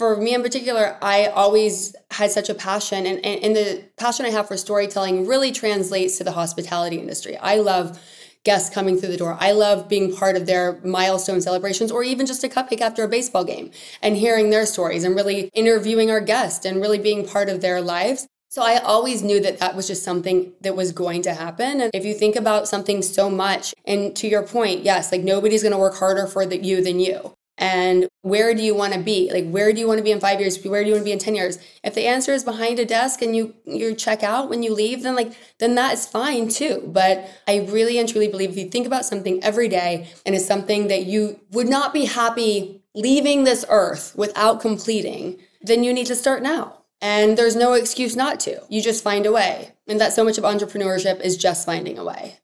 For 0.00 0.16
me 0.16 0.32
in 0.32 0.42
particular, 0.42 0.96
I 1.02 1.26
always 1.26 1.94
had 2.10 2.30
such 2.30 2.48
a 2.48 2.54
passion, 2.54 3.04
and, 3.04 3.22
and, 3.22 3.44
and 3.44 3.54
the 3.54 3.84
passion 3.98 4.24
I 4.24 4.30
have 4.30 4.48
for 4.48 4.56
storytelling 4.56 5.26
really 5.26 5.52
translates 5.52 6.16
to 6.16 6.24
the 6.24 6.32
hospitality 6.32 6.98
industry. 6.98 7.36
I 7.36 7.56
love 7.56 8.00
guests 8.42 8.74
coming 8.74 8.96
through 8.96 9.10
the 9.10 9.18
door. 9.18 9.36
I 9.38 9.52
love 9.52 9.90
being 9.90 10.16
part 10.16 10.36
of 10.36 10.46
their 10.46 10.80
milestone 10.84 11.42
celebrations 11.42 11.92
or 11.92 12.02
even 12.02 12.24
just 12.24 12.42
a 12.42 12.48
cupcake 12.48 12.80
after 12.80 13.04
a 13.04 13.08
baseball 13.08 13.44
game 13.44 13.72
and 14.00 14.16
hearing 14.16 14.48
their 14.48 14.64
stories 14.64 15.04
and 15.04 15.14
really 15.14 15.50
interviewing 15.52 16.10
our 16.10 16.22
guests 16.22 16.64
and 16.64 16.80
really 16.80 16.98
being 16.98 17.28
part 17.28 17.50
of 17.50 17.60
their 17.60 17.82
lives. 17.82 18.26
So 18.48 18.62
I 18.62 18.78
always 18.78 19.22
knew 19.22 19.38
that 19.40 19.58
that 19.58 19.76
was 19.76 19.86
just 19.86 20.02
something 20.02 20.54
that 20.62 20.74
was 20.74 20.92
going 20.92 21.20
to 21.24 21.34
happen. 21.34 21.82
And 21.82 21.90
if 21.92 22.06
you 22.06 22.14
think 22.14 22.36
about 22.36 22.68
something 22.68 23.02
so 23.02 23.28
much, 23.28 23.74
and 23.84 24.16
to 24.16 24.26
your 24.26 24.44
point, 24.44 24.82
yes, 24.82 25.12
like 25.12 25.20
nobody's 25.20 25.62
going 25.62 25.72
to 25.72 25.78
work 25.78 25.96
harder 25.96 26.26
for 26.26 26.46
the, 26.46 26.56
you 26.56 26.82
than 26.82 27.00
you. 27.00 27.34
And 27.58 28.08
where 28.22 28.54
do 28.54 28.62
you 28.62 28.74
want 28.74 28.92
to 28.92 29.00
be? 29.00 29.30
Like, 29.32 29.48
where 29.48 29.72
do 29.72 29.80
you 29.80 29.88
want 29.88 29.98
to 29.98 30.04
be 30.04 30.10
in 30.10 30.20
five 30.20 30.40
years? 30.40 30.62
Where 30.62 30.82
do 30.82 30.88
you 30.88 30.94
want 30.94 31.02
to 31.02 31.08
be 31.08 31.12
in 31.12 31.18
10 31.18 31.34
years? 31.34 31.58
If 31.82 31.94
the 31.94 32.06
answer 32.06 32.32
is 32.32 32.44
behind 32.44 32.78
a 32.78 32.84
desk 32.84 33.22
and 33.22 33.34
you, 33.34 33.54
you 33.64 33.94
check 33.94 34.22
out 34.22 34.50
when 34.50 34.62
you 34.62 34.74
leave, 34.74 35.02
then 35.02 35.16
like, 35.16 35.32
then 35.58 35.74
that 35.76 35.94
is 35.94 36.06
fine 36.06 36.48
too. 36.48 36.82
But 36.86 37.28
I 37.48 37.66
really 37.70 37.98
and 37.98 38.08
truly 38.08 38.28
believe 38.28 38.50
if 38.50 38.56
you 38.58 38.68
think 38.68 38.86
about 38.86 39.06
something 39.06 39.42
every 39.42 39.68
day 39.68 40.08
and 40.26 40.34
it's 40.34 40.46
something 40.46 40.88
that 40.88 41.06
you 41.06 41.40
would 41.52 41.68
not 41.68 41.94
be 41.94 42.04
happy 42.04 42.82
leaving 42.94 43.44
this 43.44 43.64
earth 43.70 44.14
without 44.16 44.60
completing, 44.60 45.38
then 45.62 45.82
you 45.82 45.92
need 45.92 46.06
to 46.06 46.14
start 46.14 46.42
now. 46.42 46.82
And 47.00 47.38
there's 47.38 47.56
no 47.56 47.72
excuse 47.72 48.14
not 48.14 48.38
to. 48.40 48.60
You 48.68 48.82
just 48.82 49.02
find 49.02 49.24
a 49.24 49.32
way. 49.32 49.72
And 49.86 49.98
that 50.00 50.12
so 50.12 50.24
much 50.24 50.36
of 50.36 50.44
entrepreneurship 50.44 51.20
is 51.22 51.38
just 51.38 51.64
finding 51.64 51.96
a 51.96 52.04
way. 52.04 52.36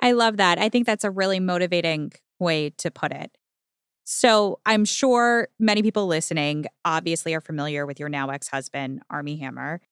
I 0.00 0.12
love 0.12 0.36
that. 0.36 0.60
I 0.60 0.68
think 0.68 0.86
that's 0.86 1.02
a 1.02 1.10
really 1.10 1.40
motivating 1.40 2.12
way 2.38 2.70
to 2.78 2.90
put 2.92 3.10
it. 3.10 3.32
So 4.10 4.58
I'm 4.64 4.86
sure 4.86 5.48
many 5.58 5.82
people 5.82 6.06
listening 6.06 6.64
obviously 6.82 7.34
are 7.34 7.42
familiar 7.42 7.84
with 7.84 8.00
your 8.00 8.08
now 8.08 8.30
ex 8.30 8.48
husband, 8.48 9.02
Armie 9.10 9.36
Hammer. 9.36 9.82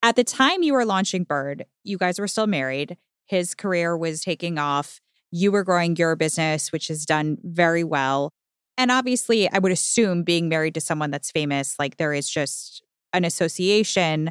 At 0.00 0.14
the 0.14 0.22
time 0.22 0.62
you 0.62 0.74
were 0.74 0.84
launching 0.84 1.24
Bird, 1.24 1.64
you 1.82 1.98
guys 1.98 2.20
were 2.20 2.28
still 2.28 2.46
married. 2.46 2.96
His 3.26 3.52
career 3.52 3.96
was 3.96 4.20
taking 4.20 4.58
off. 4.58 5.00
You 5.32 5.50
were 5.50 5.64
growing 5.64 5.96
your 5.96 6.14
business, 6.14 6.70
which 6.70 6.86
has 6.86 7.04
done 7.04 7.36
very 7.42 7.82
well. 7.82 8.30
And 8.78 8.92
obviously, 8.92 9.50
I 9.50 9.58
would 9.58 9.72
assume 9.72 10.22
being 10.22 10.48
married 10.48 10.74
to 10.74 10.80
someone 10.80 11.10
that's 11.10 11.32
famous, 11.32 11.74
like 11.76 11.96
there 11.96 12.12
is 12.12 12.30
just 12.30 12.80
an 13.12 13.24
association. 13.24 14.30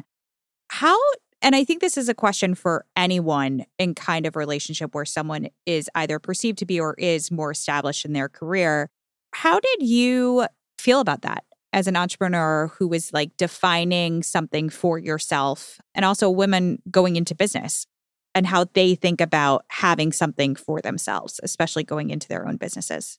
How, 0.68 0.96
and 1.42 1.54
I 1.54 1.64
think 1.64 1.82
this 1.82 1.98
is 1.98 2.08
a 2.08 2.14
question 2.14 2.54
for 2.54 2.86
anyone 2.96 3.66
in 3.78 3.94
kind 3.94 4.24
of 4.24 4.36
relationship 4.36 4.94
where 4.94 5.04
someone 5.04 5.50
is 5.66 5.90
either 5.94 6.18
perceived 6.18 6.56
to 6.60 6.64
be 6.64 6.80
or 6.80 6.94
is 6.94 7.30
more 7.30 7.50
established 7.50 8.06
in 8.06 8.14
their 8.14 8.30
career. 8.30 8.88
How 9.34 9.58
did 9.58 9.82
you 9.82 10.46
feel 10.78 11.00
about 11.00 11.22
that 11.22 11.44
as 11.72 11.88
an 11.88 11.96
entrepreneur 11.96 12.68
who 12.78 12.86
was 12.86 13.12
like 13.12 13.36
defining 13.36 14.22
something 14.22 14.70
for 14.70 14.96
yourself 14.96 15.80
and 15.92 16.04
also 16.04 16.30
women 16.30 16.80
going 16.88 17.16
into 17.16 17.34
business 17.34 17.84
and 18.32 18.46
how 18.46 18.66
they 18.74 18.94
think 18.94 19.20
about 19.20 19.64
having 19.70 20.12
something 20.12 20.54
for 20.54 20.80
themselves, 20.80 21.40
especially 21.42 21.82
going 21.82 22.10
into 22.10 22.28
their 22.28 22.46
own 22.46 22.56
businesses? 22.56 23.18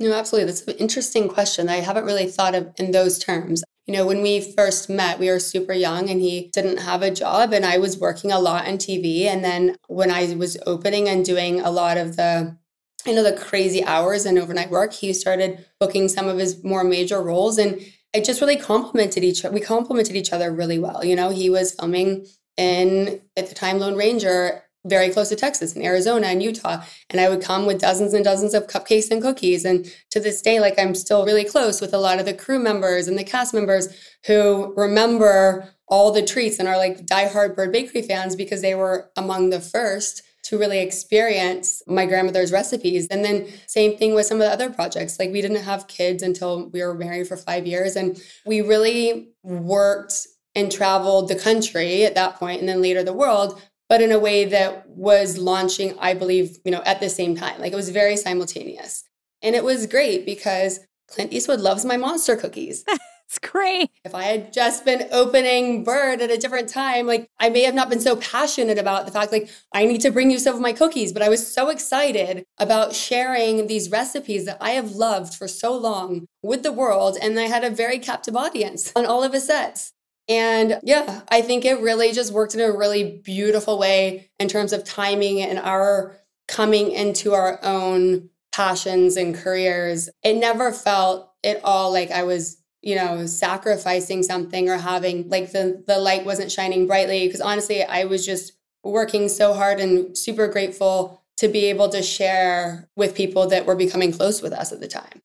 No, 0.00 0.14
absolutely. 0.14 0.46
That's 0.46 0.62
an 0.62 0.76
interesting 0.78 1.28
question. 1.28 1.68
I 1.68 1.76
haven't 1.76 2.06
really 2.06 2.26
thought 2.26 2.54
of 2.54 2.72
in 2.78 2.92
those 2.92 3.18
terms. 3.18 3.62
You 3.86 3.92
know, 3.92 4.06
when 4.06 4.22
we 4.22 4.40
first 4.40 4.88
met, 4.88 5.18
we 5.18 5.28
were 5.28 5.38
super 5.38 5.74
young 5.74 6.08
and 6.08 6.22
he 6.22 6.48
didn't 6.54 6.78
have 6.78 7.02
a 7.02 7.10
job 7.10 7.52
and 7.52 7.66
I 7.66 7.76
was 7.76 7.98
working 7.98 8.32
a 8.32 8.38
lot 8.38 8.66
on 8.66 8.78
TV. 8.78 9.26
And 9.26 9.44
then 9.44 9.76
when 9.88 10.10
I 10.10 10.34
was 10.34 10.56
opening 10.64 11.06
and 11.06 11.22
doing 11.22 11.60
a 11.60 11.70
lot 11.70 11.98
of 11.98 12.16
the 12.16 12.56
I 13.06 13.12
know 13.12 13.22
the 13.22 13.32
crazy 13.32 13.84
hours 13.84 14.26
and 14.26 14.38
overnight 14.38 14.70
work, 14.70 14.92
he 14.92 15.12
started 15.12 15.64
booking 15.80 16.08
some 16.08 16.28
of 16.28 16.38
his 16.38 16.62
more 16.62 16.84
major 16.84 17.20
roles 17.20 17.58
and 17.58 17.80
it 18.12 18.24
just 18.24 18.40
really 18.40 18.56
complemented 18.56 19.24
each 19.24 19.42
we 19.44 19.60
complemented 19.60 20.14
each 20.14 20.32
other 20.32 20.52
really 20.52 20.78
well. 20.78 21.04
You 21.04 21.16
know, 21.16 21.30
he 21.30 21.48
was 21.50 21.74
filming 21.74 22.26
in 22.56 23.22
at 23.36 23.48
the 23.48 23.54
time 23.54 23.78
Lone 23.78 23.96
Ranger 23.96 24.62
very 24.84 25.10
close 25.10 25.28
to 25.28 25.36
Texas 25.36 25.74
and 25.74 25.84
Arizona 25.84 26.26
and 26.26 26.42
Utah. 26.42 26.82
And 27.10 27.20
I 27.20 27.28
would 27.28 27.42
come 27.42 27.66
with 27.66 27.80
dozens 27.80 28.14
and 28.14 28.24
dozens 28.24 28.52
of 28.52 28.66
cupcakes 28.66 29.10
and 29.10 29.22
cookies. 29.22 29.64
And 29.64 29.86
to 30.10 30.18
this 30.18 30.42
day, 30.42 30.60
like 30.60 30.78
I'm 30.78 30.94
still 30.94 31.24
really 31.24 31.44
close 31.44 31.80
with 31.80 31.94
a 31.94 31.98
lot 31.98 32.18
of 32.18 32.26
the 32.26 32.34
crew 32.34 32.58
members 32.58 33.06
and 33.06 33.18
the 33.18 33.24
cast 33.24 33.54
members 33.54 33.88
who 34.26 34.74
remember 34.76 35.72
all 35.86 36.10
the 36.10 36.24
treats 36.24 36.58
and 36.58 36.68
are 36.68 36.76
like 36.76 37.06
diehard 37.06 37.54
Bird 37.54 37.72
Bakery 37.72 38.02
fans 38.02 38.34
because 38.34 38.60
they 38.60 38.74
were 38.74 39.10
among 39.16 39.50
the 39.50 39.60
first 39.60 40.22
to 40.44 40.58
really 40.58 40.80
experience 40.80 41.82
my 41.86 42.04
grandmother's 42.06 42.52
recipes. 42.52 43.06
And 43.10 43.24
then 43.24 43.48
same 43.66 43.96
thing 43.96 44.14
with 44.14 44.26
some 44.26 44.40
of 44.40 44.46
the 44.46 44.52
other 44.52 44.70
projects. 44.70 45.18
Like 45.18 45.30
we 45.30 45.40
didn't 45.40 45.62
have 45.62 45.86
kids 45.86 46.22
until 46.22 46.68
we 46.70 46.82
were 46.82 46.94
married 46.94 47.28
for 47.28 47.36
5 47.36 47.66
years 47.66 47.96
and 47.96 48.20
we 48.44 48.60
really 48.60 49.28
worked 49.42 50.26
and 50.54 50.70
traveled 50.70 51.28
the 51.28 51.34
country 51.34 52.04
at 52.04 52.14
that 52.14 52.36
point 52.36 52.60
and 52.60 52.68
then 52.68 52.82
later 52.82 53.02
the 53.02 53.12
world 53.12 53.60
but 53.88 54.00
in 54.00 54.12
a 54.12 54.18
way 54.18 54.44
that 54.44 54.88
was 54.88 55.38
launching 55.38 55.96
i 55.98 56.14
believe 56.14 56.58
you 56.64 56.70
know 56.70 56.82
at 56.84 57.00
the 57.00 57.08
same 57.08 57.34
time 57.34 57.58
like 57.60 57.72
it 57.72 57.76
was 57.76 57.90
very 57.90 58.16
simultaneous 58.16 59.04
and 59.42 59.54
it 59.54 59.64
was 59.64 59.86
great 59.86 60.26
because 60.26 60.80
clint 61.08 61.32
eastwood 61.32 61.60
loves 61.60 61.84
my 61.84 61.96
monster 61.96 62.36
cookies 62.36 62.84
Great. 63.38 63.90
If 64.04 64.14
I 64.14 64.24
had 64.24 64.52
just 64.52 64.84
been 64.84 65.08
opening 65.12 65.84
Bird 65.84 66.20
at 66.20 66.30
a 66.30 66.36
different 66.36 66.68
time, 66.68 67.06
like 67.06 67.28
I 67.38 67.48
may 67.50 67.62
have 67.62 67.74
not 67.74 67.88
been 67.88 68.00
so 68.00 68.16
passionate 68.16 68.78
about 68.78 69.06
the 69.06 69.12
fact, 69.12 69.32
like, 69.32 69.50
I 69.72 69.84
need 69.84 70.00
to 70.02 70.10
bring 70.10 70.30
you 70.30 70.38
some 70.38 70.54
of 70.54 70.60
my 70.60 70.72
cookies, 70.72 71.12
but 71.12 71.22
I 71.22 71.28
was 71.28 71.46
so 71.46 71.68
excited 71.68 72.44
about 72.58 72.94
sharing 72.94 73.66
these 73.66 73.90
recipes 73.90 74.44
that 74.46 74.58
I 74.60 74.70
have 74.70 74.92
loved 74.92 75.34
for 75.34 75.48
so 75.48 75.76
long 75.76 76.26
with 76.42 76.62
the 76.62 76.72
world. 76.72 77.16
And 77.20 77.38
I 77.38 77.44
had 77.44 77.64
a 77.64 77.70
very 77.70 77.98
captive 77.98 78.36
audience 78.36 78.92
on 78.94 79.06
all 79.06 79.22
of 79.22 79.32
his 79.32 79.46
sets. 79.46 79.92
And 80.28 80.78
yeah, 80.82 81.22
I 81.30 81.42
think 81.42 81.64
it 81.64 81.80
really 81.80 82.12
just 82.12 82.32
worked 82.32 82.54
in 82.54 82.60
a 82.60 82.76
really 82.76 83.20
beautiful 83.24 83.78
way 83.78 84.30
in 84.38 84.48
terms 84.48 84.72
of 84.72 84.84
timing 84.84 85.40
and 85.42 85.58
our 85.58 86.16
coming 86.48 86.90
into 86.90 87.34
our 87.34 87.58
own 87.64 88.30
passions 88.52 89.16
and 89.16 89.34
careers. 89.34 90.08
It 90.22 90.34
never 90.34 90.72
felt 90.72 91.32
at 91.44 91.60
all 91.64 91.92
like 91.92 92.10
I 92.10 92.22
was 92.22 92.61
you 92.82 92.94
know 92.94 93.26
sacrificing 93.26 94.22
something 94.22 94.68
or 94.68 94.76
having 94.76 95.28
like 95.28 95.52
the 95.52 95.82
the 95.86 95.98
light 95.98 96.24
wasn't 96.24 96.50
shining 96.50 96.86
brightly. 96.86 97.26
Because 97.26 97.40
honestly 97.40 97.82
i 97.82 98.04
was 98.04 98.26
just 98.26 98.52
working 98.84 99.28
so 99.28 99.54
hard 99.54 99.80
and 99.80 100.16
super 100.18 100.48
grateful 100.48 101.22
to 101.36 101.48
be 101.48 101.66
able 101.66 101.88
to 101.88 102.02
share 102.02 102.88
with 102.96 103.14
people 103.14 103.48
that 103.48 103.66
were 103.66 103.76
becoming 103.76 104.12
close 104.12 104.42
with 104.42 104.52
us 104.52 104.72
at 104.72 104.80
the 104.80 104.88
time. 104.88 105.22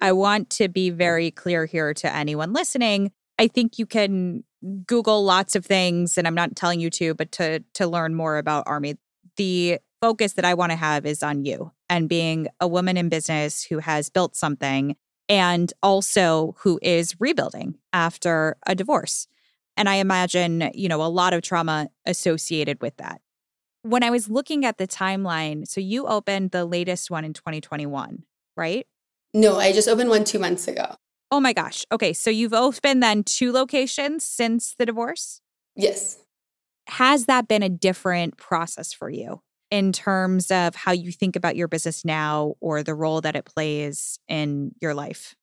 I 0.00 0.12
want 0.12 0.50
to 0.50 0.68
be 0.68 0.90
very 0.90 1.30
clear 1.30 1.66
here 1.66 1.94
to 1.94 2.14
anyone 2.14 2.52
listening. 2.52 3.12
I 3.38 3.48
think 3.48 3.78
you 3.78 3.86
can 3.86 4.44
google 4.86 5.24
lots 5.24 5.54
of 5.54 5.64
things 5.64 6.16
and 6.16 6.26
i'm 6.26 6.34
not 6.34 6.56
telling 6.56 6.80
you 6.80 6.90
to 6.90 7.14
but 7.14 7.30
to 7.30 7.62
to 7.74 7.86
learn 7.86 8.14
more 8.14 8.38
about 8.38 8.64
Armie. 8.66 8.96
the 9.36 9.78
focus 10.00 10.32
that 10.32 10.44
i 10.44 10.54
want 10.54 10.72
to 10.72 10.76
have 10.76 11.06
is 11.06 11.22
on 11.22 11.44
you 11.44 11.70
and 11.88 12.08
being 12.08 12.48
a 12.60 12.66
woman 12.66 12.96
in 12.96 13.08
business 13.08 13.64
who 13.64 13.78
has 13.78 14.10
built 14.10 14.34
something 14.34 14.96
and 15.28 15.72
also 15.82 16.54
who 16.60 16.78
is 16.82 17.16
rebuilding 17.20 17.76
after 17.92 18.56
a 18.66 18.74
divorce. 18.74 19.26
And 19.76 19.88
I 19.88 19.96
imagine, 19.96 20.70
you 20.74 20.88
know, 20.88 21.02
a 21.02 21.08
lot 21.08 21.32
of 21.32 21.42
trauma 21.42 21.88
associated 22.06 22.80
with 22.80 22.96
that. 22.96 23.20
When 23.82 24.02
I 24.02 24.10
was 24.10 24.28
looking 24.28 24.64
at 24.64 24.78
the 24.78 24.86
timeline, 24.86 25.66
so 25.68 25.80
you 25.80 26.06
opened 26.06 26.50
the 26.50 26.64
latest 26.64 27.10
one 27.10 27.24
in 27.24 27.32
2021, 27.32 28.24
right? 28.56 28.86
No, 29.34 29.58
I 29.58 29.72
just 29.72 29.88
opened 29.88 30.10
one 30.10 30.24
two 30.24 30.38
months 30.38 30.66
ago. 30.66 30.96
Oh 31.30 31.40
my 31.40 31.52
gosh. 31.52 31.84
Okay. 31.92 32.12
So 32.12 32.30
you've 32.30 32.54
opened 32.54 33.02
then 33.02 33.22
two 33.22 33.52
locations 33.52 34.24
since 34.24 34.74
the 34.74 34.86
divorce? 34.86 35.40
Yes. 35.74 36.18
Has 36.88 37.26
that 37.26 37.48
been 37.48 37.62
a 37.62 37.68
different 37.68 38.36
process 38.36 38.92
for 38.92 39.10
you? 39.10 39.42
In 39.70 39.92
terms 39.92 40.50
of 40.50 40.74
how 40.74 40.92
you 40.92 41.12
think 41.12 41.36
about 41.36 41.56
your 41.56 41.68
business 41.68 42.04
now 42.04 42.54
or 42.60 42.82
the 42.82 42.94
role 42.94 43.20
that 43.20 43.36
it 43.36 43.44
plays 43.44 44.18
in 44.28 44.72
your 44.80 44.94
life? 44.94 45.34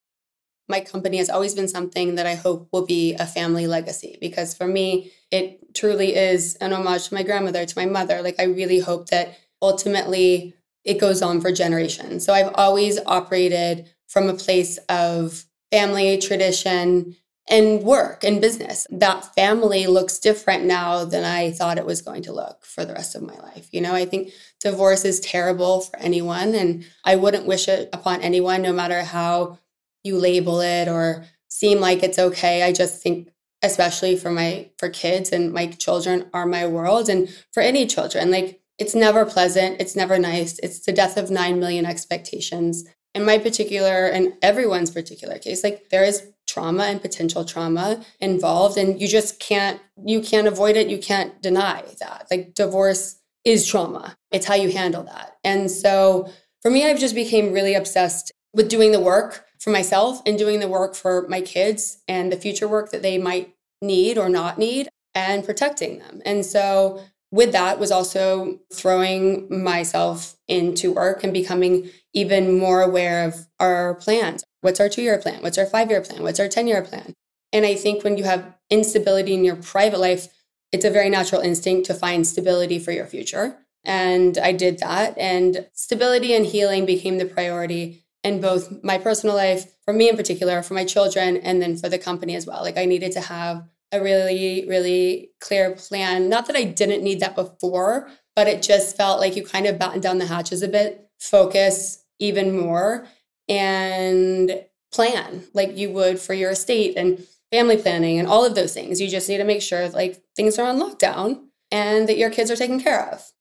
my 0.69 0.79
company 0.79 1.17
has 1.17 1.29
always 1.29 1.53
been 1.53 1.67
something 1.67 2.15
that 2.15 2.25
I 2.25 2.35
hope 2.35 2.69
will 2.71 2.85
be 2.85 3.13
a 3.13 3.25
family 3.25 3.67
legacy 3.67 4.17
because 4.21 4.53
for 4.53 4.67
me, 4.67 5.11
it 5.31 5.75
truly 5.75 6.15
is 6.15 6.55
an 6.55 6.73
homage 6.73 7.09
to 7.09 7.13
my 7.13 7.23
grandmother, 7.23 7.65
to 7.65 7.77
my 7.77 7.85
mother. 7.85 8.21
Like, 8.21 8.39
I 8.39 8.43
really 8.43 8.79
hope 8.79 9.09
that 9.09 9.37
ultimately 9.61 10.55
it 10.83 10.99
goes 10.99 11.21
on 11.21 11.41
for 11.41 11.51
generations. 11.51 12.25
So 12.25 12.33
I've 12.33 12.53
always 12.55 12.99
operated 13.05 13.89
from 14.07 14.29
a 14.29 14.33
place 14.33 14.77
of 14.89 15.45
family, 15.71 16.17
tradition, 16.17 17.15
and 17.49 17.83
work 17.83 18.23
and 18.23 18.41
business. 18.41 18.87
That 18.89 19.35
family 19.35 19.85
looks 19.87 20.19
different 20.19 20.65
now 20.65 21.03
than 21.03 21.23
I 21.23 21.51
thought 21.51 21.77
it 21.77 21.85
was 21.85 22.01
going 22.01 22.23
to 22.23 22.33
look 22.33 22.63
for 22.65 22.85
the 22.85 22.93
rest 22.93 23.15
of 23.15 23.21
my 23.21 23.35
life. 23.35 23.67
You 23.71 23.81
know, 23.81 23.93
I 23.93 24.05
think 24.05 24.31
divorce 24.61 25.03
is 25.05 25.19
terrible 25.19 25.81
for 25.81 25.97
anyone, 25.99 26.55
and 26.55 26.85
I 27.03 27.15
wouldn't 27.15 27.45
wish 27.45 27.67
it 27.67 27.89
upon 27.91 28.21
anyone, 28.21 28.61
no 28.61 28.71
matter 28.71 29.03
how 29.03 29.59
you 30.03 30.17
label 30.17 30.61
it 30.61 30.87
or 30.87 31.25
seem 31.49 31.79
like 31.79 32.03
it's 32.03 32.19
okay. 32.19 32.63
I 32.63 32.71
just 32.71 33.01
think 33.01 33.29
especially 33.63 34.17
for 34.17 34.29
my 34.29 34.69
for 34.77 34.89
kids 34.89 35.31
and 35.31 35.53
my 35.53 35.67
children 35.67 36.29
are 36.33 36.45
my 36.45 36.67
world 36.67 37.09
and 37.09 37.29
for 37.53 37.63
any 37.63 37.87
children 37.87 38.29
like 38.29 38.59
it's 38.77 38.93
never 38.93 39.25
pleasant 39.25 39.79
it's 39.79 39.95
never 39.95 40.19
nice 40.19 40.59
it's 40.59 40.81
the 40.81 40.91
death 40.91 41.17
of 41.17 41.31
9 41.31 41.59
million 41.59 41.85
expectations 41.85 42.83
in 43.15 43.25
my 43.25 43.37
particular 43.37 44.05
and 44.07 44.33
everyone's 44.41 44.91
particular 44.91 45.39
case 45.39 45.63
like 45.63 45.89
there 45.89 46.03
is 46.03 46.32
trauma 46.47 46.83
and 46.83 47.01
potential 47.01 47.45
trauma 47.45 48.03
involved 48.19 48.77
and 48.77 49.01
you 49.01 49.07
just 49.07 49.39
can't 49.39 49.79
you 50.05 50.21
can't 50.21 50.47
avoid 50.47 50.75
it 50.75 50.87
you 50.87 50.97
can't 50.97 51.41
deny 51.41 51.83
that. 51.99 52.27
Like 52.29 52.53
divorce 52.53 53.19
is 53.43 53.65
trauma. 53.67 54.17
It's 54.31 54.45
how 54.45 54.55
you 54.55 54.71
handle 54.71 55.03
that. 55.03 55.37
And 55.43 55.69
so 55.69 56.29
for 56.61 56.71
me 56.71 56.85
i've 56.85 56.99
just 56.99 57.15
became 57.15 57.51
really 57.53 57.75
obsessed 57.75 58.31
with 58.53 58.69
doing 58.69 58.91
the 58.91 58.99
work 58.99 59.45
for 59.59 59.71
myself 59.71 60.21
and 60.25 60.37
doing 60.37 60.59
the 60.59 60.67
work 60.67 60.95
for 60.95 61.25
my 61.27 61.41
kids 61.41 61.99
and 62.07 62.31
the 62.31 62.37
future 62.37 62.67
work 62.67 62.91
that 62.91 63.01
they 63.01 63.17
might 63.17 63.53
need 63.81 64.17
or 64.17 64.29
not 64.29 64.57
need 64.57 64.89
and 65.15 65.45
protecting 65.45 65.99
them. 65.99 66.21
And 66.25 66.45
so 66.45 67.01
with 67.31 67.51
that 67.51 67.79
was 67.79 67.91
also 67.91 68.59
throwing 68.71 69.63
myself 69.63 70.35
into 70.47 70.93
work 70.93 71.23
and 71.23 71.33
becoming 71.33 71.89
even 72.13 72.57
more 72.57 72.81
aware 72.81 73.25
of 73.25 73.47
our 73.59 73.95
plans. 73.95 74.43
What's 74.63 74.79
our 74.79 74.87
two 74.87 75.01
year 75.01 75.17
plan? 75.17 75.41
What's 75.41 75.57
our 75.57 75.65
five 75.65 75.89
year 75.89 75.99
plan? 75.99 76.23
What's 76.23 76.39
our 76.39 76.47
10 76.47 76.67
year 76.67 76.81
plan? 76.81 77.13
And 77.51 77.65
I 77.65 77.75
think 77.75 78.03
when 78.03 78.17
you 78.17 78.23
have 78.23 78.55
instability 78.69 79.33
in 79.33 79.43
your 79.43 79.57
private 79.57 79.99
life, 79.99 80.29
it's 80.71 80.85
a 80.85 80.89
very 80.89 81.09
natural 81.09 81.41
instinct 81.41 81.85
to 81.87 81.93
find 81.93 82.25
stability 82.25 82.79
for 82.79 82.91
your 82.91 83.05
future. 83.05 83.57
And 83.83 84.37
I 84.37 84.53
did 84.53 84.79
that. 84.79 85.17
And 85.17 85.67
stability 85.73 86.33
and 86.33 86.45
healing 86.45 86.85
became 86.85 87.17
the 87.17 87.25
priority 87.25 88.05
in 88.23 88.39
both 88.39 88.81
my 88.83 88.97
personal 88.97 89.35
life, 89.35 89.65
for 89.83 89.93
me 89.93 90.09
in 90.09 90.15
particular, 90.15 90.63
for 90.63 90.75
my 90.75 90.85
children, 90.85 91.35
and 91.35 91.61
then 91.61 91.75
for 91.75 91.89
the 91.89 91.99
company 91.99 92.33
as 92.35 92.47
well. 92.47 92.61
Like 92.61 92.77
I 92.77 92.85
needed 92.85 93.11
to 93.11 93.21
have 93.21 93.67
a 93.91 94.01
really, 94.01 94.65
really 94.67 95.31
clear 95.41 95.75
plan. 95.75 96.29
Not 96.29 96.47
that 96.47 96.55
I 96.55 96.63
didn't 96.63 97.03
need 97.03 97.19
that 97.19 97.35
before, 97.35 98.09
but 98.33 98.47
it 98.47 98.61
just 98.61 98.95
felt 98.95 99.19
like 99.19 99.35
you 99.35 99.43
kind 99.43 99.67
of 99.67 99.77
batten 99.77 99.99
down 99.99 100.19
the 100.19 100.25
hatches 100.25 100.63
a 100.63 100.69
bit, 100.69 101.09
focus 101.19 102.03
even 102.17 102.57
more, 102.57 103.05
and 103.47 104.65
plan 104.91 105.43
like 105.53 105.77
you 105.77 105.89
would 105.91 106.19
for 106.19 106.33
your 106.33 106.51
estate 106.51 106.95
and 106.95 107.25
family 107.51 107.77
planning 107.77 108.19
and 108.19 108.27
all 108.27 108.45
of 108.45 108.55
those 108.55 108.73
things. 108.73 109.01
You 109.01 109.09
just 109.09 109.29
need 109.29 109.37
to 109.37 109.43
make 109.43 109.61
sure 109.61 109.89
like 109.89 110.21
things 110.35 110.57
are 110.57 110.67
on 110.67 110.79
lockdown 110.79 111.45
and 111.71 112.07
that 112.07 112.17
your 112.17 112.29
kids 112.29 112.49
are 112.49 112.55
taken 112.55 112.79
care 112.79 113.11
of. 113.11 113.31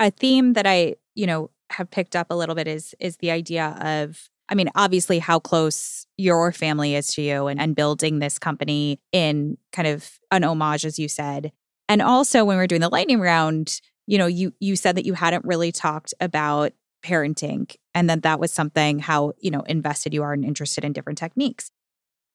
A 0.00 0.10
theme 0.10 0.52
that 0.52 0.66
I, 0.66 0.96
you 1.14 1.26
know, 1.26 1.50
have 1.70 1.90
picked 1.90 2.16
up 2.16 2.28
a 2.30 2.34
little 2.34 2.54
bit 2.54 2.68
is 2.68 2.94
is 3.00 3.16
the 3.18 3.30
idea 3.30 3.76
of 3.80 4.28
I 4.48 4.54
mean, 4.54 4.70
obviously, 4.74 5.18
how 5.18 5.38
close 5.38 6.06
your 6.16 6.52
family 6.52 6.94
is 6.94 7.08
to 7.14 7.22
you 7.22 7.48
and, 7.48 7.60
and 7.60 7.76
building 7.76 8.18
this 8.18 8.38
company 8.38 8.98
in 9.12 9.58
kind 9.72 9.86
of 9.86 10.18
an 10.30 10.42
homage, 10.42 10.86
as 10.86 10.98
you 10.98 11.08
said. 11.08 11.52
And 11.88 12.00
also, 12.00 12.44
when 12.44 12.56
we 12.56 12.64
are 12.64 12.66
doing 12.66 12.80
the 12.80 12.88
lightning 12.88 13.20
round, 13.20 13.80
you 14.06 14.16
know, 14.16 14.26
you 14.26 14.54
you 14.60 14.76
said 14.76 14.96
that 14.96 15.04
you 15.04 15.14
hadn't 15.14 15.44
really 15.44 15.72
talked 15.72 16.14
about 16.20 16.72
parenting 17.02 17.74
and 17.94 18.08
that 18.10 18.22
that 18.22 18.40
was 18.40 18.52
something 18.52 18.98
how, 18.98 19.32
you 19.38 19.50
know, 19.50 19.62
invested 19.62 20.14
you 20.14 20.22
are 20.22 20.32
and 20.32 20.44
interested 20.44 20.84
in 20.84 20.92
different 20.92 21.18
techniques. 21.18 21.70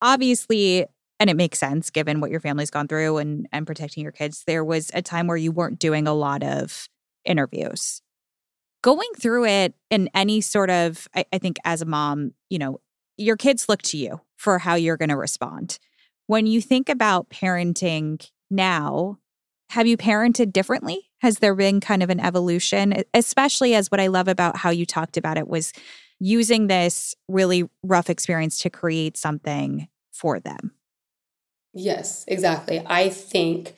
Obviously, 0.02 0.86
and 1.20 1.30
it 1.30 1.36
makes 1.36 1.60
sense 1.60 1.90
given 1.90 2.20
what 2.20 2.32
your 2.32 2.40
family's 2.40 2.70
gone 2.70 2.88
through 2.88 3.18
and 3.18 3.48
and 3.52 3.68
protecting 3.68 4.04
your 4.04 4.12
kids. 4.12 4.44
There 4.46 4.64
was 4.64 4.92
a 4.94 5.02
time 5.02 5.28
where 5.28 5.38
you 5.38 5.52
weren't 5.52 5.80
doing 5.80 6.08
a 6.08 6.14
lot 6.14 6.44
of 6.44 6.88
interviews 7.26 8.02
going 8.84 9.10
through 9.18 9.46
it 9.46 9.74
in 9.90 10.10
any 10.14 10.42
sort 10.42 10.70
of, 10.70 11.08
I, 11.16 11.26
I 11.34 11.40
think 11.40 11.58
as 11.66 11.82
a 11.82 11.86
mom, 11.86 12.34
you 12.50 12.60
know, 12.60 12.80
your 13.18 13.38
kids 13.38 13.68
look 13.68 13.82
to 13.84 13.98
you 13.98 14.22
for 14.38 14.60
how 14.60 14.76
you're 14.76 14.98
going 14.98 15.10
to 15.10 15.18
respond. 15.18 15.80
When 16.28 16.46
you 16.46 16.62
think 16.62 16.90
about 16.90 17.30
parenting 17.30 18.30
now, 18.52 19.18
have 19.70 19.88
you 19.88 19.98
parented 19.98 20.54
differently? 20.54 21.10
Has 21.24 21.40
there 21.40 21.56
been 21.56 21.80
kind 21.80 22.04
of 22.04 22.10
an 22.10 22.20
evolution, 22.20 23.02
especially 23.14 23.76
as 23.76 23.90
what 23.90 24.02
I 24.02 24.08
love 24.08 24.28
about 24.28 24.58
how 24.58 24.72
you 24.72 24.86
talked 24.86 25.16
about 25.16 25.38
it 25.38 25.48
was 25.48 25.72
using 26.20 26.68
this 26.68 27.16
really 27.30 27.64
rough 27.82 28.10
experience 28.10 28.60
to 28.60 28.70
create 28.70 29.16
something 29.16 29.88
for 30.12 30.42
them? 30.42 30.74
Yes, 31.74 32.26
exactly. 32.28 32.84
I 32.86 33.08
think 33.08 33.74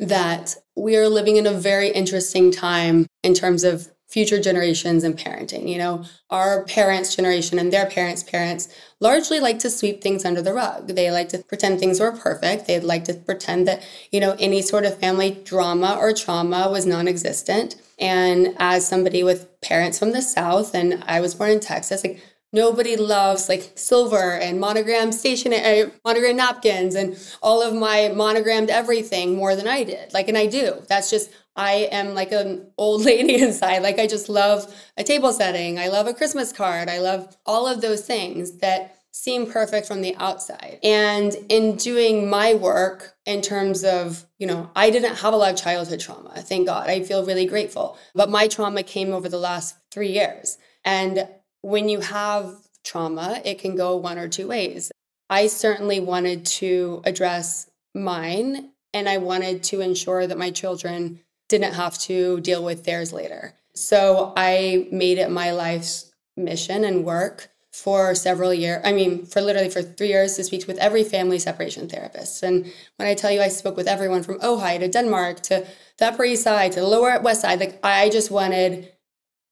that 0.00 0.56
we 0.74 0.96
are 0.96 1.08
living 1.08 1.36
in 1.36 1.46
a 1.46 1.52
very 1.52 1.90
interesting 1.90 2.50
time 2.50 3.06
in 3.22 3.34
terms 3.34 3.62
of 3.62 3.88
future 4.10 4.40
generations 4.40 5.04
and 5.04 5.16
parenting. 5.16 5.68
You 5.68 5.78
know, 5.78 6.04
our 6.30 6.64
parents' 6.64 7.14
generation 7.14 7.58
and 7.58 7.72
their 7.72 7.86
parents' 7.86 8.24
parents 8.24 8.68
largely 8.98 9.38
like 9.38 9.60
to 9.60 9.70
sweep 9.70 10.02
things 10.02 10.24
under 10.24 10.42
the 10.42 10.52
rug. 10.52 10.88
They 10.88 11.10
like 11.12 11.28
to 11.30 11.38
pretend 11.38 11.78
things 11.78 12.00
were 12.00 12.12
perfect. 12.12 12.66
They'd 12.66 12.82
like 12.82 13.04
to 13.04 13.14
pretend 13.14 13.68
that, 13.68 13.86
you 14.10 14.18
know, 14.18 14.36
any 14.38 14.62
sort 14.62 14.84
of 14.84 14.98
family 14.98 15.30
drama 15.44 15.96
or 15.98 16.12
trauma 16.12 16.68
was 16.68 16.86
non 16.86 17.06
existent. 17.06 17.76
And 17.98 18.56
as 18.58 18.86
somebody 18.86 19.22
with 19.22 19.60
parents 19.60 19.98
from 19.98 20.10
the 20.10 20.22
South, 20.22 20.74
and 20.74 21.04
I 21.06 21.20
was 21.20 21.34
born 21.34 21.50
in 21.50 21.60
Texas, 21.60 22.02
like 22.02 22.20
nobody 22.52 22.96
loves 22.96 23.48
like 23.48 23.72
silver 23.76 24.32
and 24.32 24.58
monogram 24.58 25.12
stationery, 25.12 25.82
uh, 25.82 25.90
monogram 26.04 26.36
napkins, 26.36 26.94
and 26.94 27.16
all 27.42 27.62
of 27.62 27.74
my 27.74 28.08
monogrammed 28.14 28.70
everything 28.70 29.36
more 29.36 29.54
than 29.54 29.68
I 29.68 29.84
did. 29.84 30.12
Like, 30.12 30.28
and 30.28 30.36
I 30.36 30.46
do. 30.46 30.82
That's 30.88 31.10
just 31.10 31.30
I 31.60 31.88
am 31.92 32.14
like 32.14 32.32
an 32.32 32.72
old 32.78 33.04
lady 33.10 33.40
inside. 33.40 33.82
Like 33.82 33.98
I 33.98 34.06
just 34.06 34.30
love 34.30 34.74
a 34.96 35.04
table 35.04 35.32
setting. 35.32 35.78
I 35.78 35.88
love 35.88 36.06
a 36.06 36.14
Christmas 36.14 36.52
card. 36.52 36.88
I 36.88 36.98
love 36.98 37.36
all 37.44 37.66
of 37.66 37.82
those 37.82 38.00
things 38.00 38.58
that 38.58 38.96
seem 39.12 39.50
perfect 39.50 39.86
from 39.86 40.00
the 40.00 40.16
outside. 40.16 40.78
And 40.82 41.36
in 41.50 41.76
doing 41.76 42.30
my 42.30 42.54
work 42.54 43.14
in 43.26 43.42
terms 43.42 43.84
of, 43.84 44.24
you 44.38 44.46
know, 44.46 44.70
I 44.74 44.88
didn't 44.88 45.16
have 45.16 45.34
a 45.34 45.36
lot 45.36 45.52
of 45.52 45.60
childhood 45.60 46.00
trauma. 46.00 46.32
Thank 46.38 46.66
God. 46.66 46.88
I 46.88 47.02
feel 47.02 47.26
really 47.26 47.44
grateful. 47.44 47.98
But 48.14 48.30
my 48.30 48.48
trauma 48.48 48.82
came 48.82 49.12
over 49.12 49.28
the 49.28 49.38
last 49.38 49.76
3 49.90 50.08
years. 50.08 50.56
And 50.84 51.28
when 51.60 51.90
you 51.90 52.00
have 52.00 52.54
trauma, 52.84 53.42
it 53.44 53.58
can 53.58 53.76
go 53.76 53.96
one 53.96 54.16
or 54.16 54.28
two 54.28 54.48
ways. 54.48 54.90
I 55.28 55.48
certainly 55.48 56.00
wanted 56.00 56.46
to 56.60 57.02
address 57.04 57.68
mine 57.94 58.70
and 58.94 59.08
I 59.08 59.18
wanted 59.18 59.62
to 59.64 59.80
ensure 59.82 60.26
that 60.26 60.38
my 60.38 60.50
children 60.50 61.20
didn't 61.50 61.74
have 61.74 61.98
to 61.98 62.40
deal 62.40 62.64
with 62.64 62.84
theirs 62.84 63.12
later. 63.12 63.54
So 63.74 64.32
I 64.36 64.88
made 64.90 65.18
it 65.18 65.30
my 65.30 65.50
life's 65.50 66.12
mission 66.36 66.84
and 66.84 67.04
work 67.04 67.50
for 67.72 68.14
several 68.14 68.52
years. 68.52 68.80
I 68.84 68.92
mean, 68.92 69.26
for 69.26 69.40
literally 69.40 69.70
for 69.70 69.82
three 69.82 70.08
years 70.08 70.34
to 70.36 70.44
speak 70.44 70.66
with 70.66 70.78
every 70.78 71.04
family 71.04 71.38
separation 71.38 71.88
therapist. 71.88 72.42
And 72.42 72.72
when 72.96 73.08
I 73.08 73.14
tell 73.14 73.30
you 73.30 73.40
I 73.40 73.48
spoke 73.48 73.76
with 73.76 73.86
everyone 73.86 74.22
from 74.22 74.40
Ojai 74.40 74.78
to 74.80 74.88
Denmark 74.88 75.40
to 75.42 75.66
the 75.98 76.06
Upper 76.06 76.24
East 76.24 76.42
Side 76.44 76.72
to 76.72 76.80
the 76.80 76.86
Lower 76.86 77.20
West 77.20 77.42
Side, 77.42 77.60
like 77.60 77.78
I 77.84 78.08
just 78.08 78.30
wanted 78.30 78.92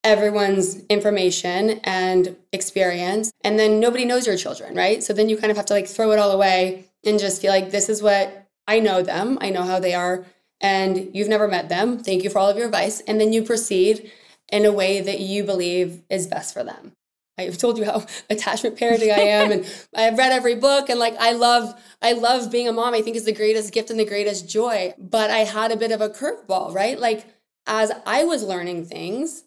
everyone's 0.03 0.83
information 0.87 1.81
and 1.83 2.35
experience. 2.51 3.31
And 3.43 3.57
then 3.59 3.79
nobody 3.79 4.05
knows 4.05 4.27
your 4.27 4.37
children, 4.37 4.75
right? 4.75 5.03
So 5.03 5.13
then 5.13 5.29
you 5.29 5.37
kind 5.37 5.51
of 5.51 5.57
have 5.57 5.65
to 5.67 5.73
like 5.73 5.87
throw 5.87 6.11
it 6.11 6.19
all 6.19 6.31
away 6.31 6.85
and 7.05 7.19
just 7.19 7.41
feel 7.41 7.51
like 7.51 7.71
this 7.71 7.89
is 7.89 8.01
what 8.01 8.47
I 8.67 8.79
know 8.79 9.01
them. 9.01 9.37
I 9.41 9.49
know 9.49 9.63
how 9.63 9.79
they 9.79 9.93
are 9.93 10.25
and 10.61 11.09
you've 11.13 11.27
never 11.27 11.47
met 11.47 11.69
them. 11.69 11.99
Thank 11.99 12.23
you 12.23 12.29
for 12.29 12.39
all 12.39 12.49
of 12.49 12.57
your 12.57 12.65
advice. 12.65 13.01
And 13.01 13.19
then 13.19 13.33
you 13.33 13.43
proceed 13.43 14.11
in 14.51 14.65
a 14.65 14.71
way 14.71 15.01
that 15.01 15.19
you 15.19 15.43
believe 15.43 16.01
is 16.09 16.27
best 16.27 16.53
for 16.53 16.63
them. 16.63 16.93
I've 17.37 17.57
told 17.57 17.77
you 17.77 17.85
how 17.85 18.05
attachment 18.29 18.77
parenting 18.77 19.13
I 19.13 19.21
am 19.21 19.51
and 19.51 19.65
I've 19.95 20.17
read 20.17 20.31
every 20.31 20.55
book 20.55 20.89
and 20.89 20.99
like 20.99 21.15
I 21.19 21.31
love 21.31 21.79
I 22.01 22.13
love 22.13 22.51
being 22.51 22.67
a 22.67 22.73
mom. 22.73 22.93
I 22.93 23.01
think 23.01 23.15
is 23.15 23.25
the 23.25 23.31
greatest 23.31 23.73
gift 23.73 23.89
and 23.89 23.99
the 23.99 24.05
greatest 24.05 24.49
joy. 24.49 24.93
But 24.97 25.29
I 25.29 25.39
had 25.39 25.71
a 25.71 25.77
bit 25.77 25.91
of 25.91 26.01
a 26.01 26.09
curveball, 26.09 26.73
right? 26.73 26.99
Like 26.99 27.25
as 27.65 27.91
I 28.05 28.23
was 28.25 28.43
learning 28.43 28.85
things, 28.85 29.43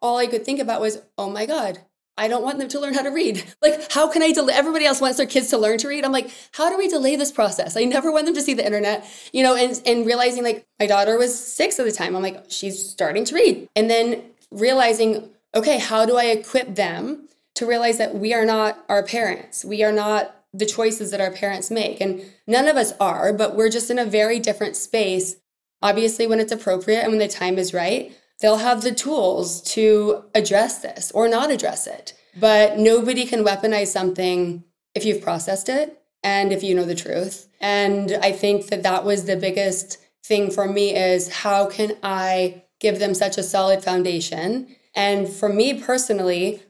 all 0.00 0.18
I 0.18 0.26
could 0.26 0.44
think 0.44 0.60
about 0.60 0.80
was, 0.80 1.02
"Oh 1.16 1.30
my 1.30 1.46
god, 1.46 1.80
I 2.16 2.28
don't 2.28 2.42
want 2.42 2.58
them 2.58 2.68
to 2.68 2.80
learn 2.80 2.94
how 2.94 3.02
to 3.02 3.10
read. 3.10 3.42
Like, 3.62 3.90
how 3.92 4.08
can 4.08 4.22
I 4.22 4.32
delay? 4.32 4.52
Everybody 4.54 4.84
else 4.84 5.00
wants 5.00 5.16
their 5.16 5.26
kids 5.26 5.48
to 5.48 5.58
learn 5.58 5.78
to 5.78 5.88
read. 5.88 6.04
I'm 6.04 6.12
like, 6.12 6.30
how 6.52 6.68
do 6.68 6.76
we 6.76 6.88
delay 6.88 7.16
this 7.16 7.32
process? 7.32 7.76
I 7.76 7.84
never 7.84 8.12
want 8.12 8.26
them 8.26 8.34
to 8.34 8.42
see 8.42 8.54
the 8.54 8.64
internet, 8.64 9.06
you 9.32 9.42
know, 9.42 9.56
and, 9.56 9.80
and 9.86 10.04
realizing 10.04 10.44
like 10.44 10.66
my 10.78 10.86
daughter 10.86 11.16
was 11.16 11.38
six 11.38 11.78
at 11.78 11.86
the 11.86 11.92
time. 11.92 12.14
I'm 12.14 12.22
like, 12.22 12.44
she's 12.48 12.86
starting 12.86 13.24
to 13.24 13.34
read. 13.34 13.68
And 13.74 13.88
then 13.88 14.22
realizing, 14.50 15.30
okay, 15.54 15.78
how 15.78 16.04
do 16.04 16.16
I 16.16 16.24
equip 16.24 16.74
them 16.74 17.28
to 17.54 17.66
realize 17.66 17.98
that 17.98 18.14
we 18.14 18.32
are 18.34 18.44
not 18.44 18.84
our 18.88 19.02
parents. 19.02 19.64
We 19.64 19.82
are 19.82 19.92
not 19.92 20.34
the 20.54 20.66
choices 20.66 21.10
that 21.10 21.20
our 21.20 21.30
parents 21.30 21.70
make. 21.70 22.00
And 22.00 22.24
none 22.46 22.68
of 22.68 22.76
us 22.76 22.92
are, 23.00 23.32
but 23.32 23.56
we're 23.56 23.70
just 23.70 23.90
in 23.90 23.98
a 23.98 24.04
very 24.04 24.38
different 24.38 24.76
space. 24.76 25.36
Obviously, 25.80 26.26
when 26.26 26.40
it's 26.40 26.52
appropriate 26.52 27.00
and 27.00 27.10
when 27.10 27.18
the 27.18 27.28
time 27.28 27.58
is 27.58 27.74
right, 27.74 28.16
they'll 28.42 28.58
have 28.58 28.82
the 28.82 28.92
tools 28.92 29.62
to 29.62 30.24
address 30.34 30.80
this 30.80 31.10
or 31.12 31.28
not 31.28 31.50
address 31.50 31.86
it. 31.86 32.12
But 32.38 32.78
nobody 32.78 33.24
can 33.24 33.44
weaponize 33.44 33.86
something 33.86 34.64
if 34.94 35.04
you've 35.04 35.22
processed 35.22 35.68
it 35.68 36.02
and 36.22 36.52
if 36.52 36.62
you 36.62 36.74
know 36.74 36.84
the 36.84 36.94
truth. 36.94 37.48
And 37.60 38.18
I 38.20 38.32
think 38.32 38.66
that 38.66 38.82
that 38.82 39.04
was 39.04 39.24
the 39.24 39.36
biggest 39.36 39.98
thing 40.24 40.50
for 40.50 40.68
me 40.68 40.94
is 40.94 41.28
how 41.28 41.66
can 41.66 41.96
I 42.02 42.64
give 42.80 42.98
them 42.98 43.14
such 43.14 43.38
a 43.38 43.42
solid 43.42 43.82
foundation? 43.82 44.74
And 44.94 45.28
for 45.28 45.48
me 45.48 45.80
personally, 45.80 46.62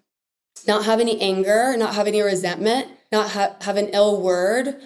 not 0.67 0.85
have 0.85 1.01
any 1.01 1.21
anger, 1.21 1.75
not 1.77 1.95
have 1.95 2.07
any 2.07 2.21
resentment, 2.21 2.89
not 3.11 3.31
ha- 3.31 3.57
have 3.63 3.77
an 3.77 3.89
ill 3.89 4.21
word 4.21 4.77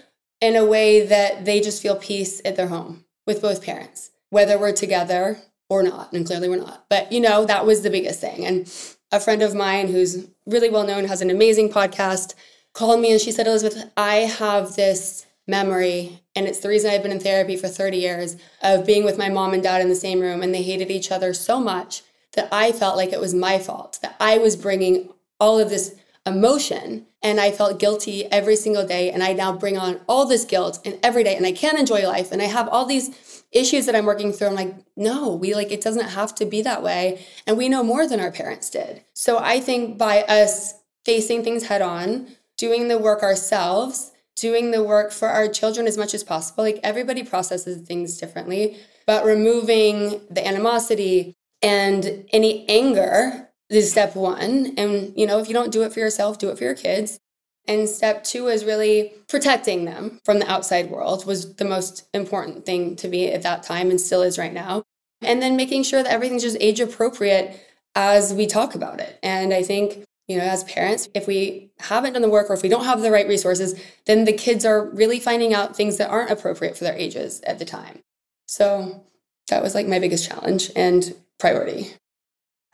in 0.40 0.56
a 0.56 0.64
way 0.64 1.04
that 1.06 1.44
they 1.44 1.60
just 1.60 1.82
feel 1.82 1.96
peace 1.96 2.40
at 2.44 2.56
their 2.56 2.68
home 2.68 3.04
with 3.26 3.42
both 3.42 3.64
parents, 3.64 4.10
whether 4.30 4.58
we're 4.58 4.72
together 4.72 5.38
or 5.68 5.82
not. 5.82 6.12
And 6.12 6.26
clearly 6.26 6.48
we're 6.48 6.56
not. 6.56 6.86
But, 6.88 7.12
you 7.12 7.20
know, 7.20 7.44
that 7.44 7.66
was 7.66 7.82
the 7.82 7.90
biggest 7.90 8.20
thing. 8.20 8.46
And 8.46 8.72
a 9.12 9.20
friend 9.20 9.42
of 9.42 9.54
mine 9.54 9.88
who's 9.88 10.28
really 10.46 10.70
well 10.70 10.86
known, 10.86 11.04
has 11.04 11.20
an 11.20 11.30
amazing 11.30 11.70
podcast, 11.70 12.34
called 12.72 13.00
me 13.00 13.10
and 13.10 13.20
she 13.20 13.32
said, 13.32 13.46
Elizabeth, 13.46 13.90
I 13.96 14.16
have 14.16 14.76
this 14.76 15.26
memory, 15.46 16.22
and 16.34 16.46
it's 16.46 16.58
the 16.58 16.68
reason 16.68 16.90
I've 16.90 17.02
been 17.02 17.12
in 17.12 17.20
therapy 17.20 17.56
for 17.56 17.68
30 17.68 17.96
years 17.96 18.36
of 18.62 18.84
being 18.84 19.04
with 19.04 19.16
my 19.16 19.28
mom 19.28 19.54
and 19.54 19.62
dad 19.62 19.80
in 19.80 19.88
the 19.88 19.94
same 19.94 20.20
room, 20.20 20.42
and 20.42 20.52
they 20.52 20.62
hated 20.62 20.90
each 20.90 21.12
other 21.12 21.32
so 21.32 21.60
much 21.60 22.02
that 22.34 22.48
I 22.52 22.72
felt 22.72 22.96
like 22.96 23.12
it 23.12 23.20
was 23.20 23.32
my 23.32 23.58
fault, 23.58 23.98
that 24.02 24.16
I 24.20 24.38
was 24.38 24.56
bringing 24.56 25.08
all 25.40 25.58
of 25.58 25.70
this 25.70 25.94
emotion 26.26 27.06
and 27.22 27.40
I 27.40 27.50
felt 27.50 27.78
guilty 27.78 28.30
every 28.30 28.56
single 28.56 28.86
day. 28.86 29.10
And 29.10 29.22
I 29.22 29.32
now 29.32 29.52
bring 29.52 29.78
on 29.78 30.00
all 30.08 30.26
this 30.26 30.44
guilt 30.44 30.80
and 30.84 30.98
every 31.02 31.24
day, 31.24 31.36
and 31.36 31.46
I 31.46 31.52
can't 31.52 31.78
enjoy 31.78 32.06
life. 32.06 32.30
And 32.30 32.42
I 32.42 32.46
have 32.46 32.68
all 32.68 32.84
these 32.84 33.35
issues 33.58 33.86
that 33.86 33.96
I'm 33.96 34.06
working 34.06 34.32
through. 34.32 34.48
I'm 34.48 34.54
like, 34.54 34.74
no, 34.96 35.34
we 35.34 35.54
like, 35.54 35.72
it 35.72 35.80
doesn't 35.80 36.08
have 36.08 36.34
to 36.36 36.44
be 36.44 36.62
that 36.62 36.82
way. 36.82 37.24
And 37.46 37.56
we 37.56 37.68
know 37.68 37.82
more 37.82 38.06
than 38.08 38.20
our 38.20 38.30
parents 38.30 38.70
did. 38.70 39.02
So 39.14 39.38
I 39.38 39.60
think 39.60 39.98
by 39.98 40.22
us 40.22 40.74
facing 41.04 41.42
things 41.44 41.66
head 41.66 41.82
on, 41.82 42.28
doing 42.56 42.88
the 42.88 42.98
work 42.98 43.22
ourselves, 43.22 44.12
doing 44.34 44.70
the 44.70 44.82
work 44.82 45.12
for 45.12 45.28
our 45.28 45.48
children 45.48 45.86
as 45.86 45.96
much 45.96 46.14
as 46.14 46.24
possible, 46.24 46.64
like 46.64 46.80
everybody 46.82 47.22
processes 47.22 47.86
things 47.86 48.18
differently, 48.18 48.78
but 49.06 49.24
removing 49.24 50.20
the 50.30 50.46
animosity 50.46 51.34
and 51.62 52.24
any 52.32 52.68
anger 52.68 53.48
is 53.70 53.90
step 53.90 54.14
one. 54.14 54.74
And, 54.76 55.12
you 55.16 55.26
know, 55.26 55.38
if 55.38 55.48
you 55.48 55.54
don't 55.54 55.72
do 55.72 55.82
it 55.82 55.92
for 55.92 56.00
yourself, 56.00 56.38
do 56.38 56.50
it 56.50 56.58
for 56.58 56.64
your 56.64 56.74
kids. 56.74 57.18
And 57.68 57.88
step 57.88 58.24
two 58.24 58.48
is 58.48 58.64
really 58.64 59.12
protecting 59.28 59.84
them 59.84 60.20
from 60.24 60.38
the 60.38 60.50
outside 60.50 60.90
world 60.90 61.26
was 61.26 61.56
the 61.56 61.64
most 61.64 62.06
important 62.14 62.64
thing 62.64 62.96
to 62.96 63.08
me 63.08 63.32
at 63.32 63.42
that 63.42 63.62
time 63.62 63.90
and 63.90 64.00
still 64.00 64.22
is 64.22 64.38
right 64.38 64.52
now. 64.52 64.84
And 65.20 65.42
then 65.42 65.56
making 65.56 65.82
sure 65.82 66.02
that 66.02 66.12
everything's 66.12 66.42
just 66.42 66.58
age 66.60 66.80
appropriate 66.80 67.60
as 67.94 68.32
we 68.32 68.46
talk 68.46 68.74
about 68.74 69.00
it. 69.00 69.18
And 69.22 69.52
I 69.52 69.62
think, 69.62 70.04
you 70.28 70.36
know, 70.36 70.44
as 70.44 70.62
parents, 70.64 71.08
if 71.14 71.26
we 71.26 71.70
haven't 71.80 72.12
done 72.12 72.22
the 72.22 72.28
work 72.28 72.50
or 72.50 72.54
if 72.54 72.62
we 72.62 72.68
don't 72.68 72.84
have 72.84 73.00
the 73.00 73.10
right 73.10 73.26
resources, 73.26 73.80
then 74.04 74.24
the 74.24 74.32
kids 74.32 74.64
are 74.64 74.88
really 74.90 75.18
finding 75.18 75.54
out 75.54 75.74
things 75.74 75.96
that 75.96 76.10
aren't 76.10 76.30
appropriate 76.30 76.76
for 76.76 76.84
their 76.84 76.96
ages 76.96 77.40
at 77.46 77.58
the 77.58 77.64
time. 77.64 78.00
So 78.46 79.04
that 79.48 79.62
was 79.62 79.74
like 79.74 79.88
my 79.88 79.98
biggest 79.98 80.28
challenge 80.28 80.70
and 80.76 81.14
priority. 81.38 81.94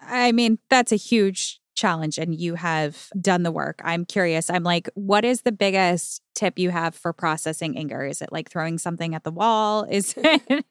I 0.01 0.33
mean, 0.33 0.59
that's 0.69 0.93
a 0.93 0.97
huge 0.97 1.61
challenge 1.83 2.17
and 2.17 2.33
you 2.33 2.55
have 2.55 3.09
done 3.21 3.43
the 3.43 3.51
work. 3.51 3.81
I'm 3.85 4.05
curious. 4.05 4.49
I'm 4.49 4.63
like, 4.63 4.89
what 4.95 5.25
is 5.25 5.43
the 5.43 5.51
biggest 5.51 6.23
tip 6.37 6.57
you 6.57 6.71
have 6.71 6.95
for 6.95 7.13
processing 7.13 7.77
anger? 7.77 8.07
Is 8.07 8.23
it 8.23 8.31
like 8.31 8.49
throwing 8.49 8.79
something 8.79 9.17
at 9.17 9.25
the 9.25 9.33
wall? 9.33 9.83
Is 9.91 10.15
it 10.17 10.65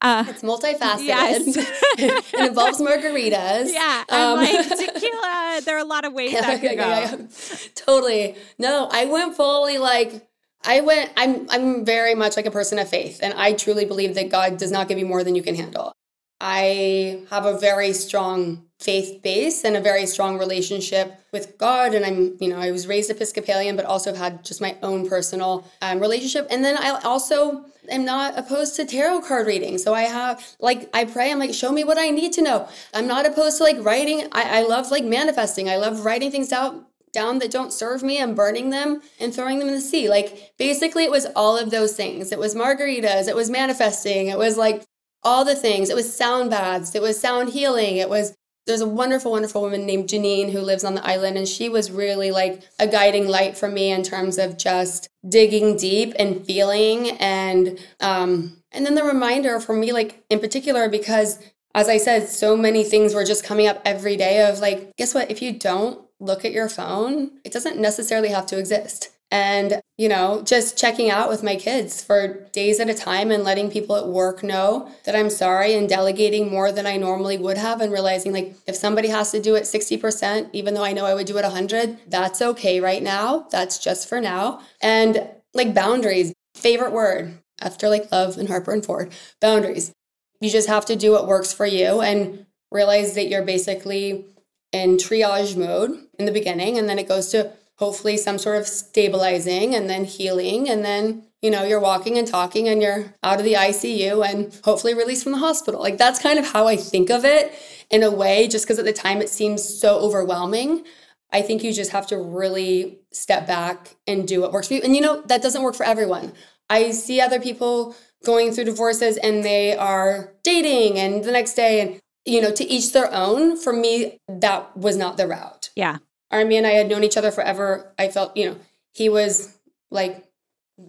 uh, 0.00 0.24
It's 0.28 0.42
multifaceted. 0.42 1.06
Yes. 1.06 1.56
it 1.98 2.48
involves 2.48 2.80
margaritas. 2.80 3.72
Yeah. 3.72 4.04
Um, 4.08 4.36
like 4.36 4.68
tequila. 4.78 5.60
There 5.64 5.76
are 5.76 5.80
a 5.80 5.84
lot 5.84 6.04
of 6.04 6.12
ways 6.12 6.32
that 6.32 6.60
could 6.60 6.76
go. 6.76 6.86
Yeah, 6.86 7.16
yeah. 7.16 7.56
Totally. 7.74 8.36
No, 8.56 8.88
I 8.92 9.06
went 9.06 9.34
fully 9.34 9.78
like 9.78 10.24
I 10.64 10.82
went 10.82 11.10
I'm 11.16 11.50
I'm 11.50 11.84
very 11.84 12.14
much 12.14 12.36
like 12.36 12.46
a 12.46 12.52
person 12.52 12.78
of 12.78 12.88
faith 12.88 13.18
and 13.22 13.34
I 13.34 13.54
truly 13.54 13.86
believe 13.86 14.14
that 14.14 14.30
God 14.30 14.56
does 14.56 14.70
not 14.70 14.86
give 14.86 14.98
you 14.98 15.06
more 15.06 15.24
than 15.24 15.34
you 15.34 15.42
can 15.42 15.56
handle. 15.56 15.92
I 16.40 17.24
have 17.30 17.44
a 17.44 17.58
very 17.58 17.92
strong 17.92 18.66
faith 18.84 19.22
base 19.22 19.64
and 19.64 19.76
a 19.76 19.80
very 19.80 20.04
strong 20.04 20.38
relationship 20.38 21.18
with 21.32 21.56
God. 21.56 21.94
And 21.94 22.04
I'm, 22.04 22.36
you 22.38 22.48
know, 22.50 22.58
I 22.58 22.70
was 22.70 22.86
raised 22.86 23.10
Episcopalian, 23.10 23.76
but 23.76 23.86
also 23.86 24.10
have 24.10 24.18
had 24.18 24.44
just 24.44 24.60
my 24.60 24.76
own 24.82 25.08
personal 25.08 25.66
um, 25.80 26.00
relationship. 26.00 26.46
And 26.50 26.62
then 26.62 26.76
I 26.76 27.00
also 27.02 27.64
am 27.90 28.04
not 28.04 28.38
opposed 28.38 28.76
to 28.76 28.84
tarot 28.84 29.22
card 29.22 29.46
reading. 29.46 29.78
So 29.78 29.94
I 29.94 30.02
have, 30.02 30.54
like, 30.60 30.90
I 30.92 31.06
pray, 31.06 31.32
I'm 31.32 31.38
like, 31.38 31.54
show 31.54 31.72
me 31.72 31.82
what 31.82 31.96
I 31.96 32.10
need 32.10 32.34
to 32.34 32.42
know. 32.42 32.68
I'm 32.92 33.06
not 33.06 33.24
opposed 33.24 33.56
to 33.58 33.64
like 33.64 33.82
writing. 33.82 34.28
I, 34.32 34.58
I 34.58 34.62
love 34.62 34.90
like 34.90 35.04
manifesting. 35.04 35.70
I 35.70 35.76
love 35.76 36.04
writing 36.04 36.30
things 36.30 36.52
out 36.52 36.86
down 37.14 37.38
that 37.38 37.50
don't 37.50 37.72
serve 37.72 38.02
me 38.02 38.18
and 38.18 38.36
burning 38.36 38.68
them 38.68 39.00
and 39.18 39.32
throwing 39.32 39.60
them 39.60 39.68
in 39.68 39.74
the 39.74 39.80
sea. 39.80 40.10
Like 40.10 40.52
basically 40.58 41.04
it 41.04 41.10
was 41.10 41.26
all 41.34 41.56
of 41.56 41.70
those 41.70 41.96
things. 41.96 42.32
It 42.32 42.38
was 42.38 42.54
margaritas, 42.54 43.28
it 43.28 43.36
was 43.36 43.48
manifesting, 43.48 44.26
it 44.26 44.36
was 44.36 44.58
like 44.58 44.84
all 45.22 45.44
the 45.44 45.54
things. 45.54 45.88
It 45.88 45.96
was 45.96 46.14
sound 46.14 46.50
baths, 46.50 46.94
it 46.94 47.00
was 47.00 47.18
sound 47.18 47.50
healing, 47.50 47.96
it 47.96 48.10
was 48.10 48.34
there's 48.66 48.80
a 48.80 48.88
wonderful, 48.88 49.32
wonderful 49.32 49.62
woman 49.62 49.86
named 49.86 50.08
Janine 50.08 50.50
who 50.52 50.60
lives 50.60 50.84
on 50.84 50.94
the 50.94 51.06
island, 51.06 51.36
and 51.36 51.46
she 51.46 51.68
was 51.68 51.90
really 51.90 52.30
like 52.30 52.62
a 52.78 52.86
guiding 52.86 53.28
light 53.28 53.56
for 53.56 53.68
me 53.68 53.90
in 53.90 54.02
terms 54.02 54.38
of 54.38 54.56
just 54.56 55.08
digging 55.28 55.76
deep 55.76 56.14
and 56.18 56.44
feeling, 56.46 57.10
and 57.18 57.78
um, 58.00 58.56
and 58.72 58.86
then 58.86 58.94
the 58.94 59.04
reminder 59.04 59.60
for 59.60 59.74
me, 59.74 59.92
like 59.92 60.24
in 60.30 60.40
particular, 60.40 60.88
because 60.88 61.38
as 61.74 61.88
I 61.88 61.98
said, 61.98 62.28
so 62.28 62.56
many 62.56 62.84
things 62.84 63.14
were 63.14 63.24
just 63.24 63.44
coming 63.44 63.66
up 63.66 63.82
every 63.84 64.16
day 64.16 64.48
of 64.48 64.60
like, 64.60 64.94
guess 64.96 65.12
what? 65.12 65.30
If 65.30 65.42
you 65.42 65.52
don't 65.52 66.00
look 66.20 66.44
at 66.44 66.52
your 66.52 66.68
phone, 66.68 67.32
it 67.44 67.52
doesn't 67.52 67.78
necessarily 67.78 68.28
have 68.28 68.46
to 68.46 68.58
exist 68.58 69.10
and 69.30 69.80
you 69.98 70.08
know 70.08 70.42
just 70.44 70.78
checking 70.78 71.10
out 71.10 71.28
with 71.28 71.42
my 71.42 71.56
kids 71.56 72.02
for 72.04 72.46
days 72.52 72.78
at 72.78 72.90
a 72.90 72.94
time 72.94 73.30
and 73.30 73.42
letting 73.42 73.70
people 73.70 73.96
at 73.96 74.06
work 74.06 74.42
know 74.42 74.90
that 75.04 75.16
i'm 75.16 75.30
sorry 75.30 75.74
and 75.74 75.88
delegating 75.88 76.50
more 76.50 76.70
than 76.70 76.86
i 76.86 76.96
normally 76.96 77.38
would 77.38 77.56
have 77.56 77.80
and 77.80 77.92
realizing 77.92 78.32
like 78.32 78.54
if 78.66 78.76
somebody 78.76 79.08
has 79.08 79.30
to 79.30 79.40
do 79.40 79.54
it 79.54 79.64
60% 79.64 80.50
even 80.52 80.74
though 80.74 80.84
i 80.84 80.92
know 80.92 81.06
i 81.06 81.14
would 81.14 81.26
do 81.26 81.38
it 81.38 81.42
100 81.42 81.98
that's 82.08 82.42
okay 82.42 82.80
right 82.80 83.02
now. 83.02 83.46
That's 83.50 83.78
just 83.78 84.08
for 84.08 84.20
now. 84.20 84.60
And 84.80 85.28
like 85.52 85.74
boundaries 85.74 86.32
favorite 86.54 86.92
word 86.92 87.38
after 87.60 87.88
like 87.88 88.10
love 88.12 88.38
and 88.38 88.48
harper 88.48 88.72
and 88.72 88.84
ford 88.84 89.12
boundaries. 89.40 89.92
You 90.40 90.50
just 90.50 90.68
have 90.68 90.86
to 90.86 90.96
do 90.96 91.12
what 91.12 91.26
works 91.26 91.52
for 91.52 91.66
you 91.66 92.00
and 92.00 92.46
realize 92.70 93.14
that 93.14 93.28
you're 93.28 93.44
basically 93.44 94.26
in 94.72 94.96
triage 94.96 95.56
mode 95.56 96.06
in 96.18 96.26
the 96.26 96.32
beginning 96.32 96.78
and 96.78 96.88
then 96.88 96.98
it 96.98 97.08
goes 97.08 97.28
to 97.28 97.52
hopefully 97.76 98.16
some 98.16 98.38
sort 98.38 98.56
of 98.56 98.66
stabilizing 98.66 99.74
and 99.74 99.88
then 99.90 100.04
healing. 100.04 100.68
And 100.68 100.84
then 100.84 101.26
you 101.42 101.50
know 101.50 101.64
you're 101.64 101.80
walking 101.80 102.16
and 102.18 102.26
talking 102.26 102.68
and 102.68 102.80
you're 102.80 103.14
out 103.22 103.38
of 103.38 103.44
the 103.44 103.54
ICU 103.54 104.26
and 104.26 104.58
hopefully 104.64 104.94
released 104.94 105.24
from 105.24 105.32
the 105.32 105.38
hospital. 105.38 105.80
Like 105.80 105.98
that's 105.98 106.20
kind 106.20 106.38
of 106.38 106.46
how 106.46 106.66
I 106.66 106.76
think 106.76 107.10
of 107.10 107.24
it 107.24 107.52
in 107.90 108.02
a 108.02 108.10
way 108.10 108.48
just 108.48 108.64
because 108.64 108.78
at 108.78 108.84
the 108.84 108.92
time 108.92 109.20
it 109.20 109.28
seems 109.28 109.62
so 109.62 109.98
overwhelming. 109.98 110.84
I 111.32 111.42
think 111.42 111.64
you 111.64 111.72
just 111.72 111.90
have 111.90 112.06
to 112.08 112.16
really 112.16 113.00
step 113.12 113.46
back 113.46 113.96
and 114.06 114.26
do 114.26 114.40
what 114.40 114.52
works 114.52 114.68
for 114.68 114.74
you. 114.74 114.80
And 114.82 114.94
you 114.94 115.02
know 115.02 115.22
that 115.22 115.42
doesn't 115.42 115.62
work 115.62 115.74
for 115.74 115.84
everyone. 115.84 116.32
I 116.70 116.92
see 116.92 117.20
other 117.20 117.40
people 117.40 117.94
going 118.24 118.52
through 118.52 118.64
divorces 118.64 119.18
and 119.18 119.44
they 119.44 119.76
are 119.76 120.32
dating 120.42 120.98
and 120.98 121.24
the 121.24 121.32
next 121.32 121.54
day 121.54 121.80
and 121.80 122.00
you 122.24 122.40
know 122.40 122.52
to 122.52 122.64
each 122.64 122.92
their 122.92 123.12
own. 123.12 123.56
For 123.56 123.72
me 123.72 124.18
that 124.28 124.76
was 124.76 124.96
not 124.96 125.16
the 125.16 125.26
route. 125.26 125.70
Yeah 125.74 125.98
Armie 126.34 126.56
and 126.56 126.66
I 126.66 126.72
had 126.72 126.88
known 126.88 127.04
each 127.04 127.16
other 127.16 127.30
forever. 127.30 127.92
I 127.96 128.08
felt, 128.08 128.36
you 128.36 128.50
know, 128.50 128.56
he 128.92 129.08
was 129.08 129.56
like 129.90 130.26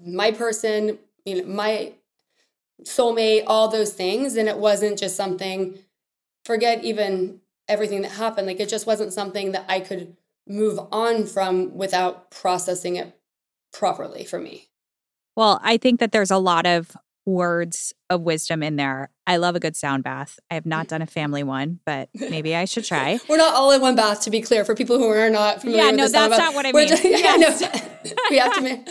my 0.03 0.31
person, 0.31 0.97
you 1.23 1.41
know, 1.41 1.47
my 1.47 1.93
soulmate, 2.83 3.43
all 3.45 3.67
those 3.67 3.93
things. 3.93 4.35
And 4.35 4.49
it 4.49 4.57
wasn't 4.57 4.97
just 4.97 5.15
something, 5.15 5.77
forget 6.43 6.83
even 6.83 7.41
everything 7.67 8.01
that 8.01 8.11
happened. 8.11 8.47
Like 8.47 8.59
it 8.59 8.69
just 8.69 8.87
wasn't 8.87 9.13
something 9.13 9.51
that 9.51 9.65
I 9.69 9.81
could 9.81 10.17
move 10.47 10.79
on 10.91 11.25
from 11.25 11.77
without 11.77 12.31
processing 12.31 12.95
it 12.95 13.15
properly 13.71 14.25
for 14.25 14.39
me. 14.39 14.69
Well, 15.35 15.59
I 15.61 15.77
think 15.77 15.99
that 15.99 16.11
there's 16.11 16.31
a 16.31 16.37
lot 16.37 16.65
of 16.65 16.97
words 17.25 17.93
of 18.09 18.21
wisdom 18.21 18.63
in 18.63 18.77
there. 18.77 19.11
I 19.27 19.37
love 19.37 19.55
a 19.55 19.59
good 19.59 19.75
sound 19.75 20.03
bath. 20.03 20.39
I 20.51 20.53
have 20.53 20.65
not 20.65 20.85
mm. 20.85 20.89
done 20.89 21.01
a 21.01 21.07
family 21.07 21.43
one, 21.43 21.79
but 21.85 22.09
maybe 22.13 22.55
I 22.55 22.65
should 22.65 22.85
try. 22.85 23.19
We're 23.27 23.37
not 23.37 23.55
all 23.55 23.71
in 23.71 23.81
one 23.81 23.95
bath, 23.95 24.21
to 24.21 24.29
be 24.29 24.41
clear, 24.41 24.63
for 24.63 24.75
people 24.75 24.97
who 24.97 25.09
are 25.09 25.29
not 25.29 25.61
familiar. 25.61 25.91
With 25.91 25.95
that. 25.97 25.97
Yeah, 25.97 26.27
no, 26.27 26.29
that's 26.29 26.37
not 26.37 26.53
what 26.53 26.65
I 26.65 26.71
mean. 26.71 26.87
Just, 26.87 27.03
yeah, 27.03 27.35
yes. 27.35 27.61
no, 27.61 28.11
we 28.29 28.37
have 28.37 28.53
to. 28.55 28.61
Make, 28.61 28.87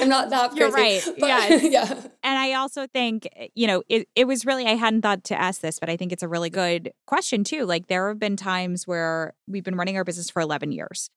I'm 0.00 0.08
not 0.08 0.30
that. 0.30 0.50
Crazy, 0.50 0.60
You're 0.60 0.70
right. 0.70 1.02
But, 1.18 1.26
yes. 1.26 1.62
yeah. 1.64 2.02
And 2.22 2.38
I 2.38 2.52
also 2.54 2.86
think, 2.86 3.26
eh, 3.36 3.48
you 3.54 3.66
know, 3.66 3.82
it 3.88 4.08
it 4.14 4.26
was 4.26 4.44
really 4.44 4.66
I 4.66 4.74
hadn't 4.74 5.02
thought 5.02 5.24
to 5.24 5.40
ask 5.40 5.60
this, 5.60 5.78
but 5.78 5.88
I 5.88 5.96
think 5.96 6.12
it's 6.12 6.22
a 6.22 6.28
really 6.28 6.50
good 6.50 6.92
question 7.06 7.42
too. 7.44 7.64
Like 7.64 7.86
there 7.86 8.08
have 8.08 8.18
been 8.18 8.36
times 8.36 8.86
where 8.86 9.34
we've 9.46 9.64
been 9.64 9.76
running 9.76 9.96
our 9.96 10.04
business 10.04 10.30
for 10.30 10.42
11 10.42 10.72
years. 10.72 11.08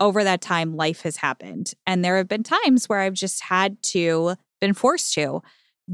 over 0.00 0.24
that 0.24 0.40
time, 0.40 0.74
life 0.76 1.02
has 1.02 1.16
happened. 1.18 1.72
And 1.86 2.04
there 2.04 2.16
have 2.16 2.28
been 2.28 2.42
times 2.42 2.88
where 2.88 3.00
I've 3.00 3.14
just 3.14 3.42
had 3.42 3.80
to, 3.94 4.34
been 4.60 4.74
forced 4.74 5.14
to 5.14 5.40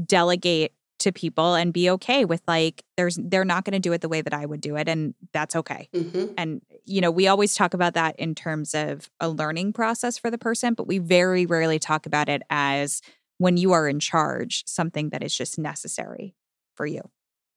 delegate 0.05 0.71
to 1.01 1.11
people 1.11 1.55
and 1.55 1.73
be 1.73 1.89
okay 1.89 2.25
with 2.25 2.41
like 2.47 2.83
there's 2.97 3.19
they're 3.21 3.45
not 3.45 3.65
going 3.65 3.73
to 3.73 3.79
do 3.79 3.93
it 3.93 4.01
the 4.01 4.09
way 4.09 4.21
that 4.21 4.33
I 4.33 4.45
would 4.45 4.61
do 4.61 4.75
it 4.75 4.87
and 4.87 5.13
that's 5.33 5.55
okay. 5.55 5.89
Mm-hmm. 5.93 6.33
And 6.37 6.61
you 6.85 7.01
know, 7.01 7.11
we 7.11 7.27
always 7.27 7.55
talk 7.55 7.73
about 7.73 7.93
that 7.95 8.15
in 8.19 8.35
terms 8.35 8.73
of 8.73 9.09
a 9.19 9.29
learning 9.29 9.73
process 9.73 10.17
for 10.17 10.31
the 10.31 10.37
person, 10.37 10.73
but 10.73 10.87
we 10.87 10.97
very 10.97 11.45
rarely 11.45 11.79
talk 11.79 12.05
about 12.05 12.29
it 12.29 12.41
as 12.49 13.01
when 13.37 13.57
you 13.57 13.71
are 13.71 13.87
in 13.87 13.99
charge, 13.99 14.63
something 14.67 15.09
that 15.09 15.23
is 15.23 15.35
just 15.35 15.57
necessary 15.57 16.35
for 16.75 16.85
you. 16.85 17.01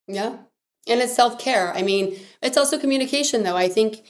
Yeah. 0.09 0.37
And 0.87 1.01
it's 1.01 1.15
self-care. 1.15 1.73
I 1.75 1.83
mean, 1.83 2.19
it's 2.43 2.57
also 2.57 2.79
communication 2.79 3.43
though. 3.43 3.57
I 3.57 3.69
think 3.69 4.05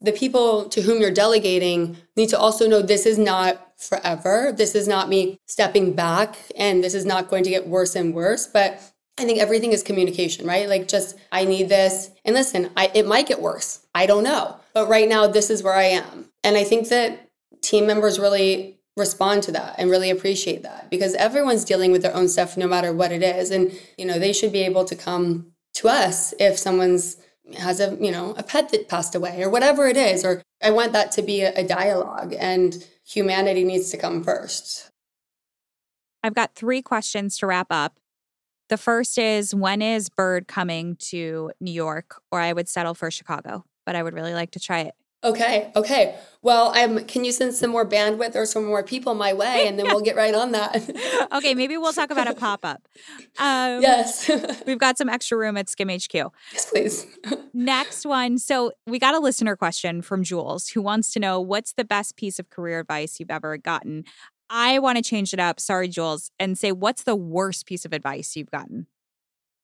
the 0.00 0.12
people 0.12 0.68
to 0.68 0.82
whom 0.82 1.00
you're 1.00 1.10
delegating 1.10 1.96
need 2.16 2.28
to 2.28 2.38
also 2.38 2.68
know 2.68 2.82
this 2.82 3.06
is 3.06 3.18
not 3.18 3.65
forever. 3.78 4.52
This 4.56 4.74
is 4.74 4.88
not 4.88 5.08
me 5.08 5.40
stepping 5.46 5.92
back 5.92 6.36
and 6.56 6.82
this 6.82 6.94
is 6.94 7.04
not 7.04 7.28
going 7.28 7.44
to 7.44 7.50
get 7.50 7.68
worse 7.68 7.94
and 7.94 8.14
worse. 8.14 8.46
But 8.46 8.80
I 9.18 9.24
think 9.24 9.38
everything 9.38 9.72
is 9.72 9.82
communication, 9.82 10.46
right? 10.46 10.68
Like 10.68 10.88
just 10.88 11.16
I 11.32 11.44
need 11.44 11.68
this. 11.68 12.10
And 12.24 12.34
listen, 12.34 12.70
I 12.76 12.90
it 12.94 13.06
might 13.06 13.26
get 13.26 13.40
worse. 13.40 13.86
I 13.94 14.06
don't 14.06 14.24
know. 14.24 14.56
But 14.74 14.88
right 14.88 15.08
now 15.08 15.26
this 15.26 15.50
is 15.50 15.62
where 15.62 15.74
I 15.74 15.84
am. 15.84 16.30
And 16.44 16.56
I 16.56 16.64
think 16.64 16.88
that 16.88 17.28
team 17.62 17.86
members 17.86 18.18
really 18.18 18.78
respond 18.96 19.42
to 19.42 19.52
that 19.52 19.74
and 19.78 19.90
really 19.90 20.10
appreciate 20.10 20.62
that 20.62 20.88
because 20.90 21.14
everyone's 21.14 21.64
dealing 21.64 21.92
with 21.92 22.02
their 22.02 22.14
own 22.14 22.28
stuff 22.28 22.56
no 22.56 22.66
matter 22.66 22.92
what 22.94 23.12
it 23.12 23.22
is 23.22 23.50
and 23.50 23.70
you 23.98 24.06
know 24.06 24.18
they 24.18 24.32
should 24.32 24.52
be 24.52 24.62
able 24.62 24.86
to 24.86 24.96
come 24.96 25.52
to 25.74 25.86
us 25.86 26.32
if 26.40 26.56
someone's 26.56 27.18
has 27.54 27.80
a 27.80 27.96
you 28.00 28.10
know 28.10 28.34
a 28.36 28.42
pet 28.42 28.70
that 28.70 28.88
passed 28.88 29.14
away 29.14 29.42
or 29.42 29.48
whatever 29.48 29.86
it 29.86 29.96
is 29.96 30.24
or 30.24 30.42
i 30.62 30.70
want 30.70 30.92
that 30.92 31.12
to 31.12 31.22
be 31.22 31.42
a, 31.42 31.66
dialogue 31.66 32.34
and 32.38 32.86
humanity 33.06 33.62
needs 33.62 33.90
to 33.90 33.96
come 33.96 34.22
first. 34.24 34.90
I've 36.22 36.34
got 36.34 36.56
three 36.56 36.82
questions 36.82 37.38
to 37.38 37.46
wrap 37.46 37.68
up. 37.70 37.98
The 38.68 38.76
first 38.76 39.16
is 39.16 39.54
when 39.54 39.80
is 39.80 40.08
bird 40.08 40.48
coming 40.48 40.96
to 41.10 41.52
new 41.60 41.72
york? 41.72 42.20
Or 42.32 42.40
i 42.40 42.52
would 42.52 42.68
settle 42.68 42.94
for 42.94 43.10
chicago 43.10 43.64
but 43.84 43.94
i 43.94 44.02
would 44.02 44.14
really 44.14 44.34
like 44.34 44.50
to 44.52 44.60
try 44.60 44.80
it 44.80 44.94
Okay. 45.24 45.70
Okay. 45.74 46.16
Well, 46.42 46.70
I'm. 46.74 47.04
Can 47.06 47.24
you 47.24 47.32
send 47.32 47.54
some 47.54 47.70
more 47.70 47.84
bandwidth 47.88 48.36
or 48.36 48.46
some 48.46 48.64
more 48.64 48.84
people 48.84 49.14
my 49.14 49.32
way, 49.32 49.66
and 49.66 49.76
then 49.76 49.86
we'll 49.86 50.00
get 50.00 50.14
right 50.14 50.34
on 50.34 50.52
that. 50.52 51.28
okay. 51.32 51.54
Maybe 51.54 51.76
we'll 51.76 51.92
talk 51.92 52.10
about 52.10 52.28
a 52.28 52.34
pop 52.34 52.64
up. 52.64 52.86
Um, 53.38 53.82
yes. 53.82 54.30
we've 54.66 54.78
got 54.78 54.96
some 54.96 55.08
extra 55.08 55.36
room 55.36 55.56
at 55.56 55.66
Skimm 55.66 55.92
HQ. 55.92 56.32
Yes, 56.52 56.70
please. 56.70 57.06
Next 57.54 58.06
one. 58.06 58.38
So 58.38 58.72
we 58.86 58.98
got 58.98 59.14
a 59.14 59.18
listener 59.18 59.56
question 59.56 60.02
from 60.02 60.22
Jules 60.22 60.68
who 60.68 60.82
wants 60.82 61.12
to 61.14 61.18
know 61.18 61.40
what's 61.40 61.72
the 61.72 61.84
best 61.84 62.16
piece 62.16 62.38
of 62.38 62.50
career 62.50 62.78
advice 62.80 63.18
you've 63.18 63.30
ever 63.30 63.56
gotten. 63.56 64.04
I 64.48 64.78
want 64.78 64.96
to 64.98 65.02
change 65.02 65.32
it 65.34 65.40
up. 65.40 65.58
Sorry, 65.58 65.88
Jules, 65.88 66.30
and 66.38 66.56
say 66.56 66.70
what's 66.70 67.02
the 67.02 67.16
worst 67.16 67.66
piece 67.66 67.84
of 67.84 67.92
advice 67.92 68.36
you've 68.36 68.50
gotten. 68.50 68.86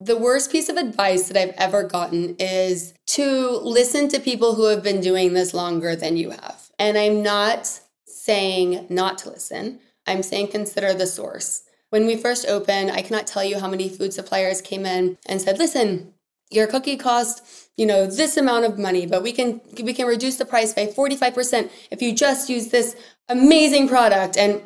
The 0.05 0.17
worst 0.17 0.51
piece 0.51 0.69
of 0.69 0.77
advice 0.77 1.29
that 1.29 1.41
I've 1.41 1.55
ever 1.57 1.85
gotten 1.85 2.35
is 2.38 2.93
to 3.09 3.61
listen 3.62 4.09
to 4.09 4.19
people 4.19 4.57
who 4.57 4.65
have 4.65 4.83
been 4.83 5.01
doing 5.01 5.33
this 5.33 5.55
longer 5.55 5.95
than 5.95 6.17
you 6.17 6.31
have. 6.31 6.71
And 6.79 6.99
I'm 6.99 7.23
not 7.23 7.81
saying 8.07 8.87
not 8.88 9.19
to 9.19 9.31
listen, 9.31 9.79
I'm 10.07 10.25
saying 10.25 10.49
consider 10.49 10.93
the 10.93 11.07
source. 11.07 11.62
When 11.91 12.07
we 12.07 12.17
first 12.17 12.49
opened, 12.49 12.91
I 12.91 13.03
cannot 13.03 13.29
tell 13.29 13.45
you 13.45 13.61
how 13.61 13.69
many 13.69 13.88
food 13.88 14.12
suppliers 14.12 14.61
came 14.61 14.87
in 14.87 15.19
and 15.27 15.41
said, 15.41 15.59
listen, 15.59 16.15
your 16.51 16.67
cookie 16.67 16.97
costs 16.97 17.69
you 17.77 17.87
know 17.87 18.07
this 18.07 18.37
amount 18.37 18.67
of 18.67 18.79
money 18.79 19.07
but 19.07 19.23
we 19.23 19.33
can 19.33 19.59
we 19.83 19.95
can 19.95 20.07
reduce 20.07 20.37
the 20.37 20.45
price 20.45 20.75
by 20.75 20.87
45% 20.87 21.71
if 21.91 22.03
you 22.03 22.15
just 22.15 22.51
use 22.51 22.69
this 22.69 22.95
amazing 23.31 23.88
product 23.88 24.37
and 24.37 24.61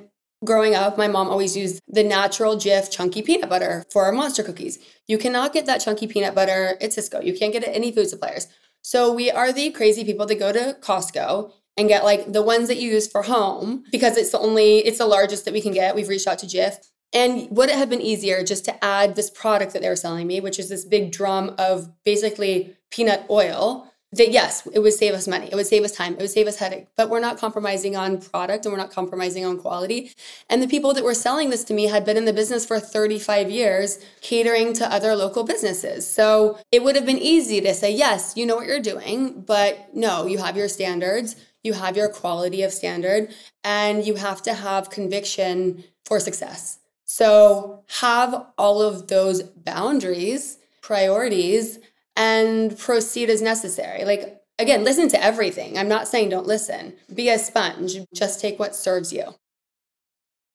Growing 0.46 0.76
up, 0.76 0.96
my 0.96 1.08
mom 1.08 1.28
always 1.28 1.56
used 1.56 1.80
the 1.88 2.04
natural 2.04 2.54
Jif 2.54 2.88
chunky 2.88 3.20
peanut 3.20 3.50
butter 3.50 3.84
for 3.90 4.04
our 4.04 4.12
monster 4.12 4.44
cookies. 4.44 4.78
You 5.08 5.18
cannot 5.18 5.52
get 5.52 5.66
that 5.66 5.80
chunky 5.80 6.06
peanut 6.06 6.36
butter 6.36 6.76
at 6.80 6.90
Sysco. 6.90 7.24
You 7.24 7.36
can't 7.36 7.52
get 7.52 7.64
it 7.64 7.70
at 7.70 7.74
any 7.74 7.90
food 7.90 8.08
suppliers. 8.08 8.46
So 8.80 9.12
we 9.12 9.28
are 9.28 9.52
the 9.52 9.70
crazy 9.70 10.04
people 10.04 10.24
that 10.26 10.38
go 10.38 10.52
to 10.52 10.76
Costco 10.80 11.50
and 11.76 11.88
get 11.88 12.04
like 12.04 12.32
the 12.32 12.42
ones 12.42 12.68
that 12.68 12.76
you 12.76 12.92
use 12.92 13.08
for 13.08 13.22
home 13.22 13.82
because 13.90 14.16
it's 14.16 14.30
the 14.30 14.38
only, 14.38 14.78
it's 14.78 14.98
the 14.98 15.06
largest 15.06 15.46
that 15.46 15.54
we 15.54 15.60
can 15.60 15.72
get. 15.72 15.96
We've 15.96 16.08
reached 16.08 16.28
out 16.28 16.38
to 16.38 16.46
Jif. 16.46 16.76
And 17.12 17.48
would 17.50 17.68
it 17.68 17.74
have 17.74 17.90
been 17.90 18.00
easier 18.00 18.44
just 18.44 18.64
to 18.66 18.84
add 18.84 19.16
this 19.16 19.30
product 19.30 19.72
that 19.72 19.82
they 19.82 19.88
were 19.88 19.96
selling 19.96 20.28
me, 20.28 20.38
which 20.38 20.60
is 20.60 20.68
this 20.68 20.84
big 20.84 21.10
drum 21.10 21.56
of 21.58 21.90
basically 22.04 22.76
peanut 22.92 23.26
oil? 23.30 23.90
That 24.12 24.30
yes, 24.30 24.66
it 24.72 24.78
would 24.78 24.92
save 24.92 25.14
us 25.14 25.26
money. 25.26 25.48
It 25.50 25.54
would 25.56 25.66
save 25.66 25.84
us 25.84 25.92
time. 25.92 26.14
It 26.14 26.20
would 26.20 26.30
save 26.30 26.46
us 26.46 26.58
headache. 26.58 26.86
But 26.96 27.10
we're 27.10 27.20
not 27.20 27.38
compromising 27.38 27.96
on 27.96 28.20
product 28.20 28.64
and 28.64 28.72
we're 28.72 28.78
not 28.78 28.92
compromising 28.92 29.44
on 29.44 29.58
quality. 29.58 30.12
And 30.48 30.62
the 30.62 30.68
people 30.68 30.94
that 30.94 31.04
were 31.04 31.14
selling 31.14 31.50
this 31.50 31.64
to 31.64 31.74
me 31.74 31.86
had 31.86 32.04
been 32.04 32.16
in 32.16 32.24
the 32.24 32.32
business 32.32 32.64
for 32.64 32.78
35 32.78 33.50
years, 33.50 33.98
catering 34.20 34.72
to 34.74 34.92
other 34.92 35.16
local 35.16 35.44
businesses. 35.44 36.08
So 36.08 36.58
it 36.70 36.84
would 36.84 36.94
have 36.94 37.06
been 37.06 37.18
easy 37.18 37.60
to 37.60 37.74
say, 37.74 37.92
yes, 37.92 38.36
you 38.36 38.46
know 38.46 38.56
what 38.56 38.66
you're 38.66 38.80
doing, 38.80 39.42
but 39.42 39.88
no, 39.92 40.26
you 40.26 40.38
have 40.38 40.56
your 40.56 40.68
standards, 40.68 41.36
you 41.64 41.72
have 41.72 41.96
your 41.96 42.08
quality 42.08 42.62
of 42.62 42.72
standard, 42.72 43.34
and 43.64 44.06
you 44.06 44.14
have 44.14 44.40
to 44.42 44.54
have 44.54 44.88
conviction 44.88 45.82
for 46.04 46.20
success. 46.20 46.78
So 47.04 47.82
have 48.00 48.46
all 48.56 48.80
of 48.82 49.08
those 49.08 49.42
boundaries, 49.42 50.58
priorities, 50.80 51.80
and 52.16 52.76
proceed 52.78 53.30
as 53.30 53.42
necessary. 53.42 54.04
Like, 54.04 54.40
again, 54.58 54.84
listen 54.84 55.08
to 55.10 55.22
everything. 55.22 55.78
I'm 55.78 55.88
not 55.88 56.08
saying 56.08 56.30
don't 56.30 56.46
listen. 56.46 56.94
Be 57.14 57.28
a 57.28 57.38
sponge, 57.38 57.98
just 58.14 58.40
take 58.40 58.58
what 58.58 58.74
serves 58.74 59.12
you. 59.12 59.34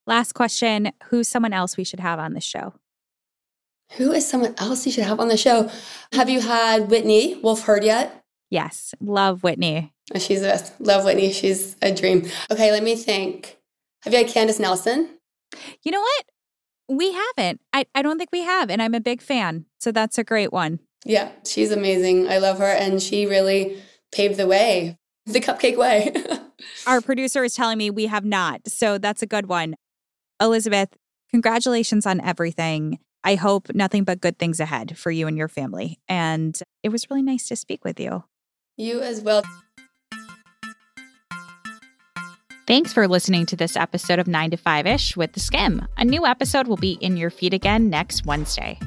Last 0.08 0.34
question 0.34 0.92
Who's 1.06 1.28
someone 1.28 1.54
else 1.54 1.78
we 1.78 1.84
should 1.84 2.00
have 2.00 2.20
on 2.20 2.34
the 2.34 2.42
show? 2.42 2.74
Who 3.98 4.12
is 4.12 4.28
someone 4.28 4.56
else 4.58 4.86
you 4.86 4.92
should 4.92 5.04
have 5.04 5.20
on 5.20 5.28
the 5.28 5.38
show? 5.38 5.70
Have 6.14 6.30
you 6.30 6.42
had 6.42 6.90
Whitney 6.90 7.36
Wolfe 7.36 7.64
Herd 7.64 7.84
yet? 7.84 8.24
Yes, 8.50 8.94
love 9.00 9.44
Whitney. 9.44 9.94
Oh, 10.14 10.20
she's 10.20 10.42
the 10.42 10.48
best. 10.48 10.80
Love 10.80 11.06
Whitney. 11.06 11.32
She's 11.32 11.76
a 11.82 11.94
dream. 11.94 12.28
Okay, 12.52 12.72
let 12.72 12.84
me 12.84 12.96
think. 12.96 13.58
Have 14.04 14.14
you 14.14 14.20
had 14.20 14.28
Candace 14.28 14.60
Nelson? 14.60 15.10
You 15.84 15.92
know 15.92 16.02
what? 16.02 16.26
We 16.90 17.14
haven't. 17.14 17.62
I, 17.72 17.86
I 17.96 18.02
don't 18.02 18.18
think 18.18 18.32
we 18.32 18.44
have, 18.44 18.70
and 18.70 18.82
I'm 18.82 18.94
a 18.94 19.00
big 19.00 19.22
fan. 19.22 19.66
So 19.80 19.92
that's 19.92 20.18
a 20.18 20.24
great 20.24 20.52
one. 20.52 20.80
Yeah, 21.06 21.32
she's 21.46 21.72
amazing. 21.72 22.28
I 22.30 22.38
love 22.38 22.60
her. 22.60 22.66
And 22.66 23.02
she 23.02 23.26
really 23.26 23.82
paved 24.12 24.38
the 24.38 24.48
way, 24.48 24.98
the 25.26 25.40
cupcake 25.40 25.78
way. 25.78 26.14
Our 26.88 27.02
producer 27.02 27.44
is 27.44 27.56
telling 27.56 27.78
me 27.78 27.90
we 27.90 28.06
have 28.06 28.26
not. 28.26 28.68
So 28.68 28.98
that's 28.98 29.22
a 29.22 29.28
good 29.28 29.48
one. 29.48 29.76
Elizabeth, 30.40 30.90
congratulations 31.32 32.06
on 32.06 32.22
everything. 32.22 33.00
I 33.24 33.36
hope 33.36 33.74
nothing 33.74 34.04
but 34.04 34.22
good 34.22 34.40
things 34.40 34.60
ahead 34.60 34.98
for 34.98 35.12
you 35.12 35.28
and 35.28 35.38
your 35.38 35.48
family. 35.48 36.00
And 36.08 36.60
it 36.84 36.90
was 36.90 37.10
really 37.10 37.22
nice 37.22 37.48
to 37.50 37.56
speak 37.56 37.86
with 37.86 38.00
you. 38.00 38.24
You 38.78 39.02
as 39.02 39.22
well. 39.22 39.44
Thanks 42.68 42.94
for 42.94 43.08
listening 43.08 43.46
to 43.48 43.56
this 43.56 43.76
episode 43.76 44.18
of 44.18 44.28
9 44.28 44.52
to 44.52 44.58
5 44.58 44.88
ish 44.88 45.18
with 45.18 45.34
The 45.34 45.40
Skimm. 45.40 45.88
A 45.98 46.06
new 46.06 46.26
episode 46.26 46.68
will 46.68 46.78
be 46.78 46.94
in 47.02 47.18
your 47.18 47.30
feed 47.30 47.54
again 47.54 47.90
next 47.90 48.26
Wednesday. 48.26 48.80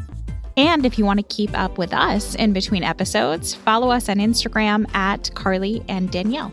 And 0.56 0.86
if 0.86 0.98
you 0.98 1.04
want 1.04 1.18
to 1.18 1.24
keep 1.24 1.56
up 1.58 1.78
with 1.78 1.92
us 1.92 2.34
in 2.34 2.52
between 2.52 2.84
episodes, 2.84 3.54
follow 3.54 3.90
us 3.90 4.08
on 4.08 4.16
Instagram 4.16 4.92
at 4.94 5.34
Carly 5.34 5.82
and 5.88 6.10
Danielle. 6.10 6.52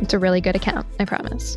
It's 0.00 0.14
a 0.14 0.18
really 0.18 0.40
good 0.40 0.56
account, 0.56 0.86
I 1.00 1.04
promise. 1.04 1.56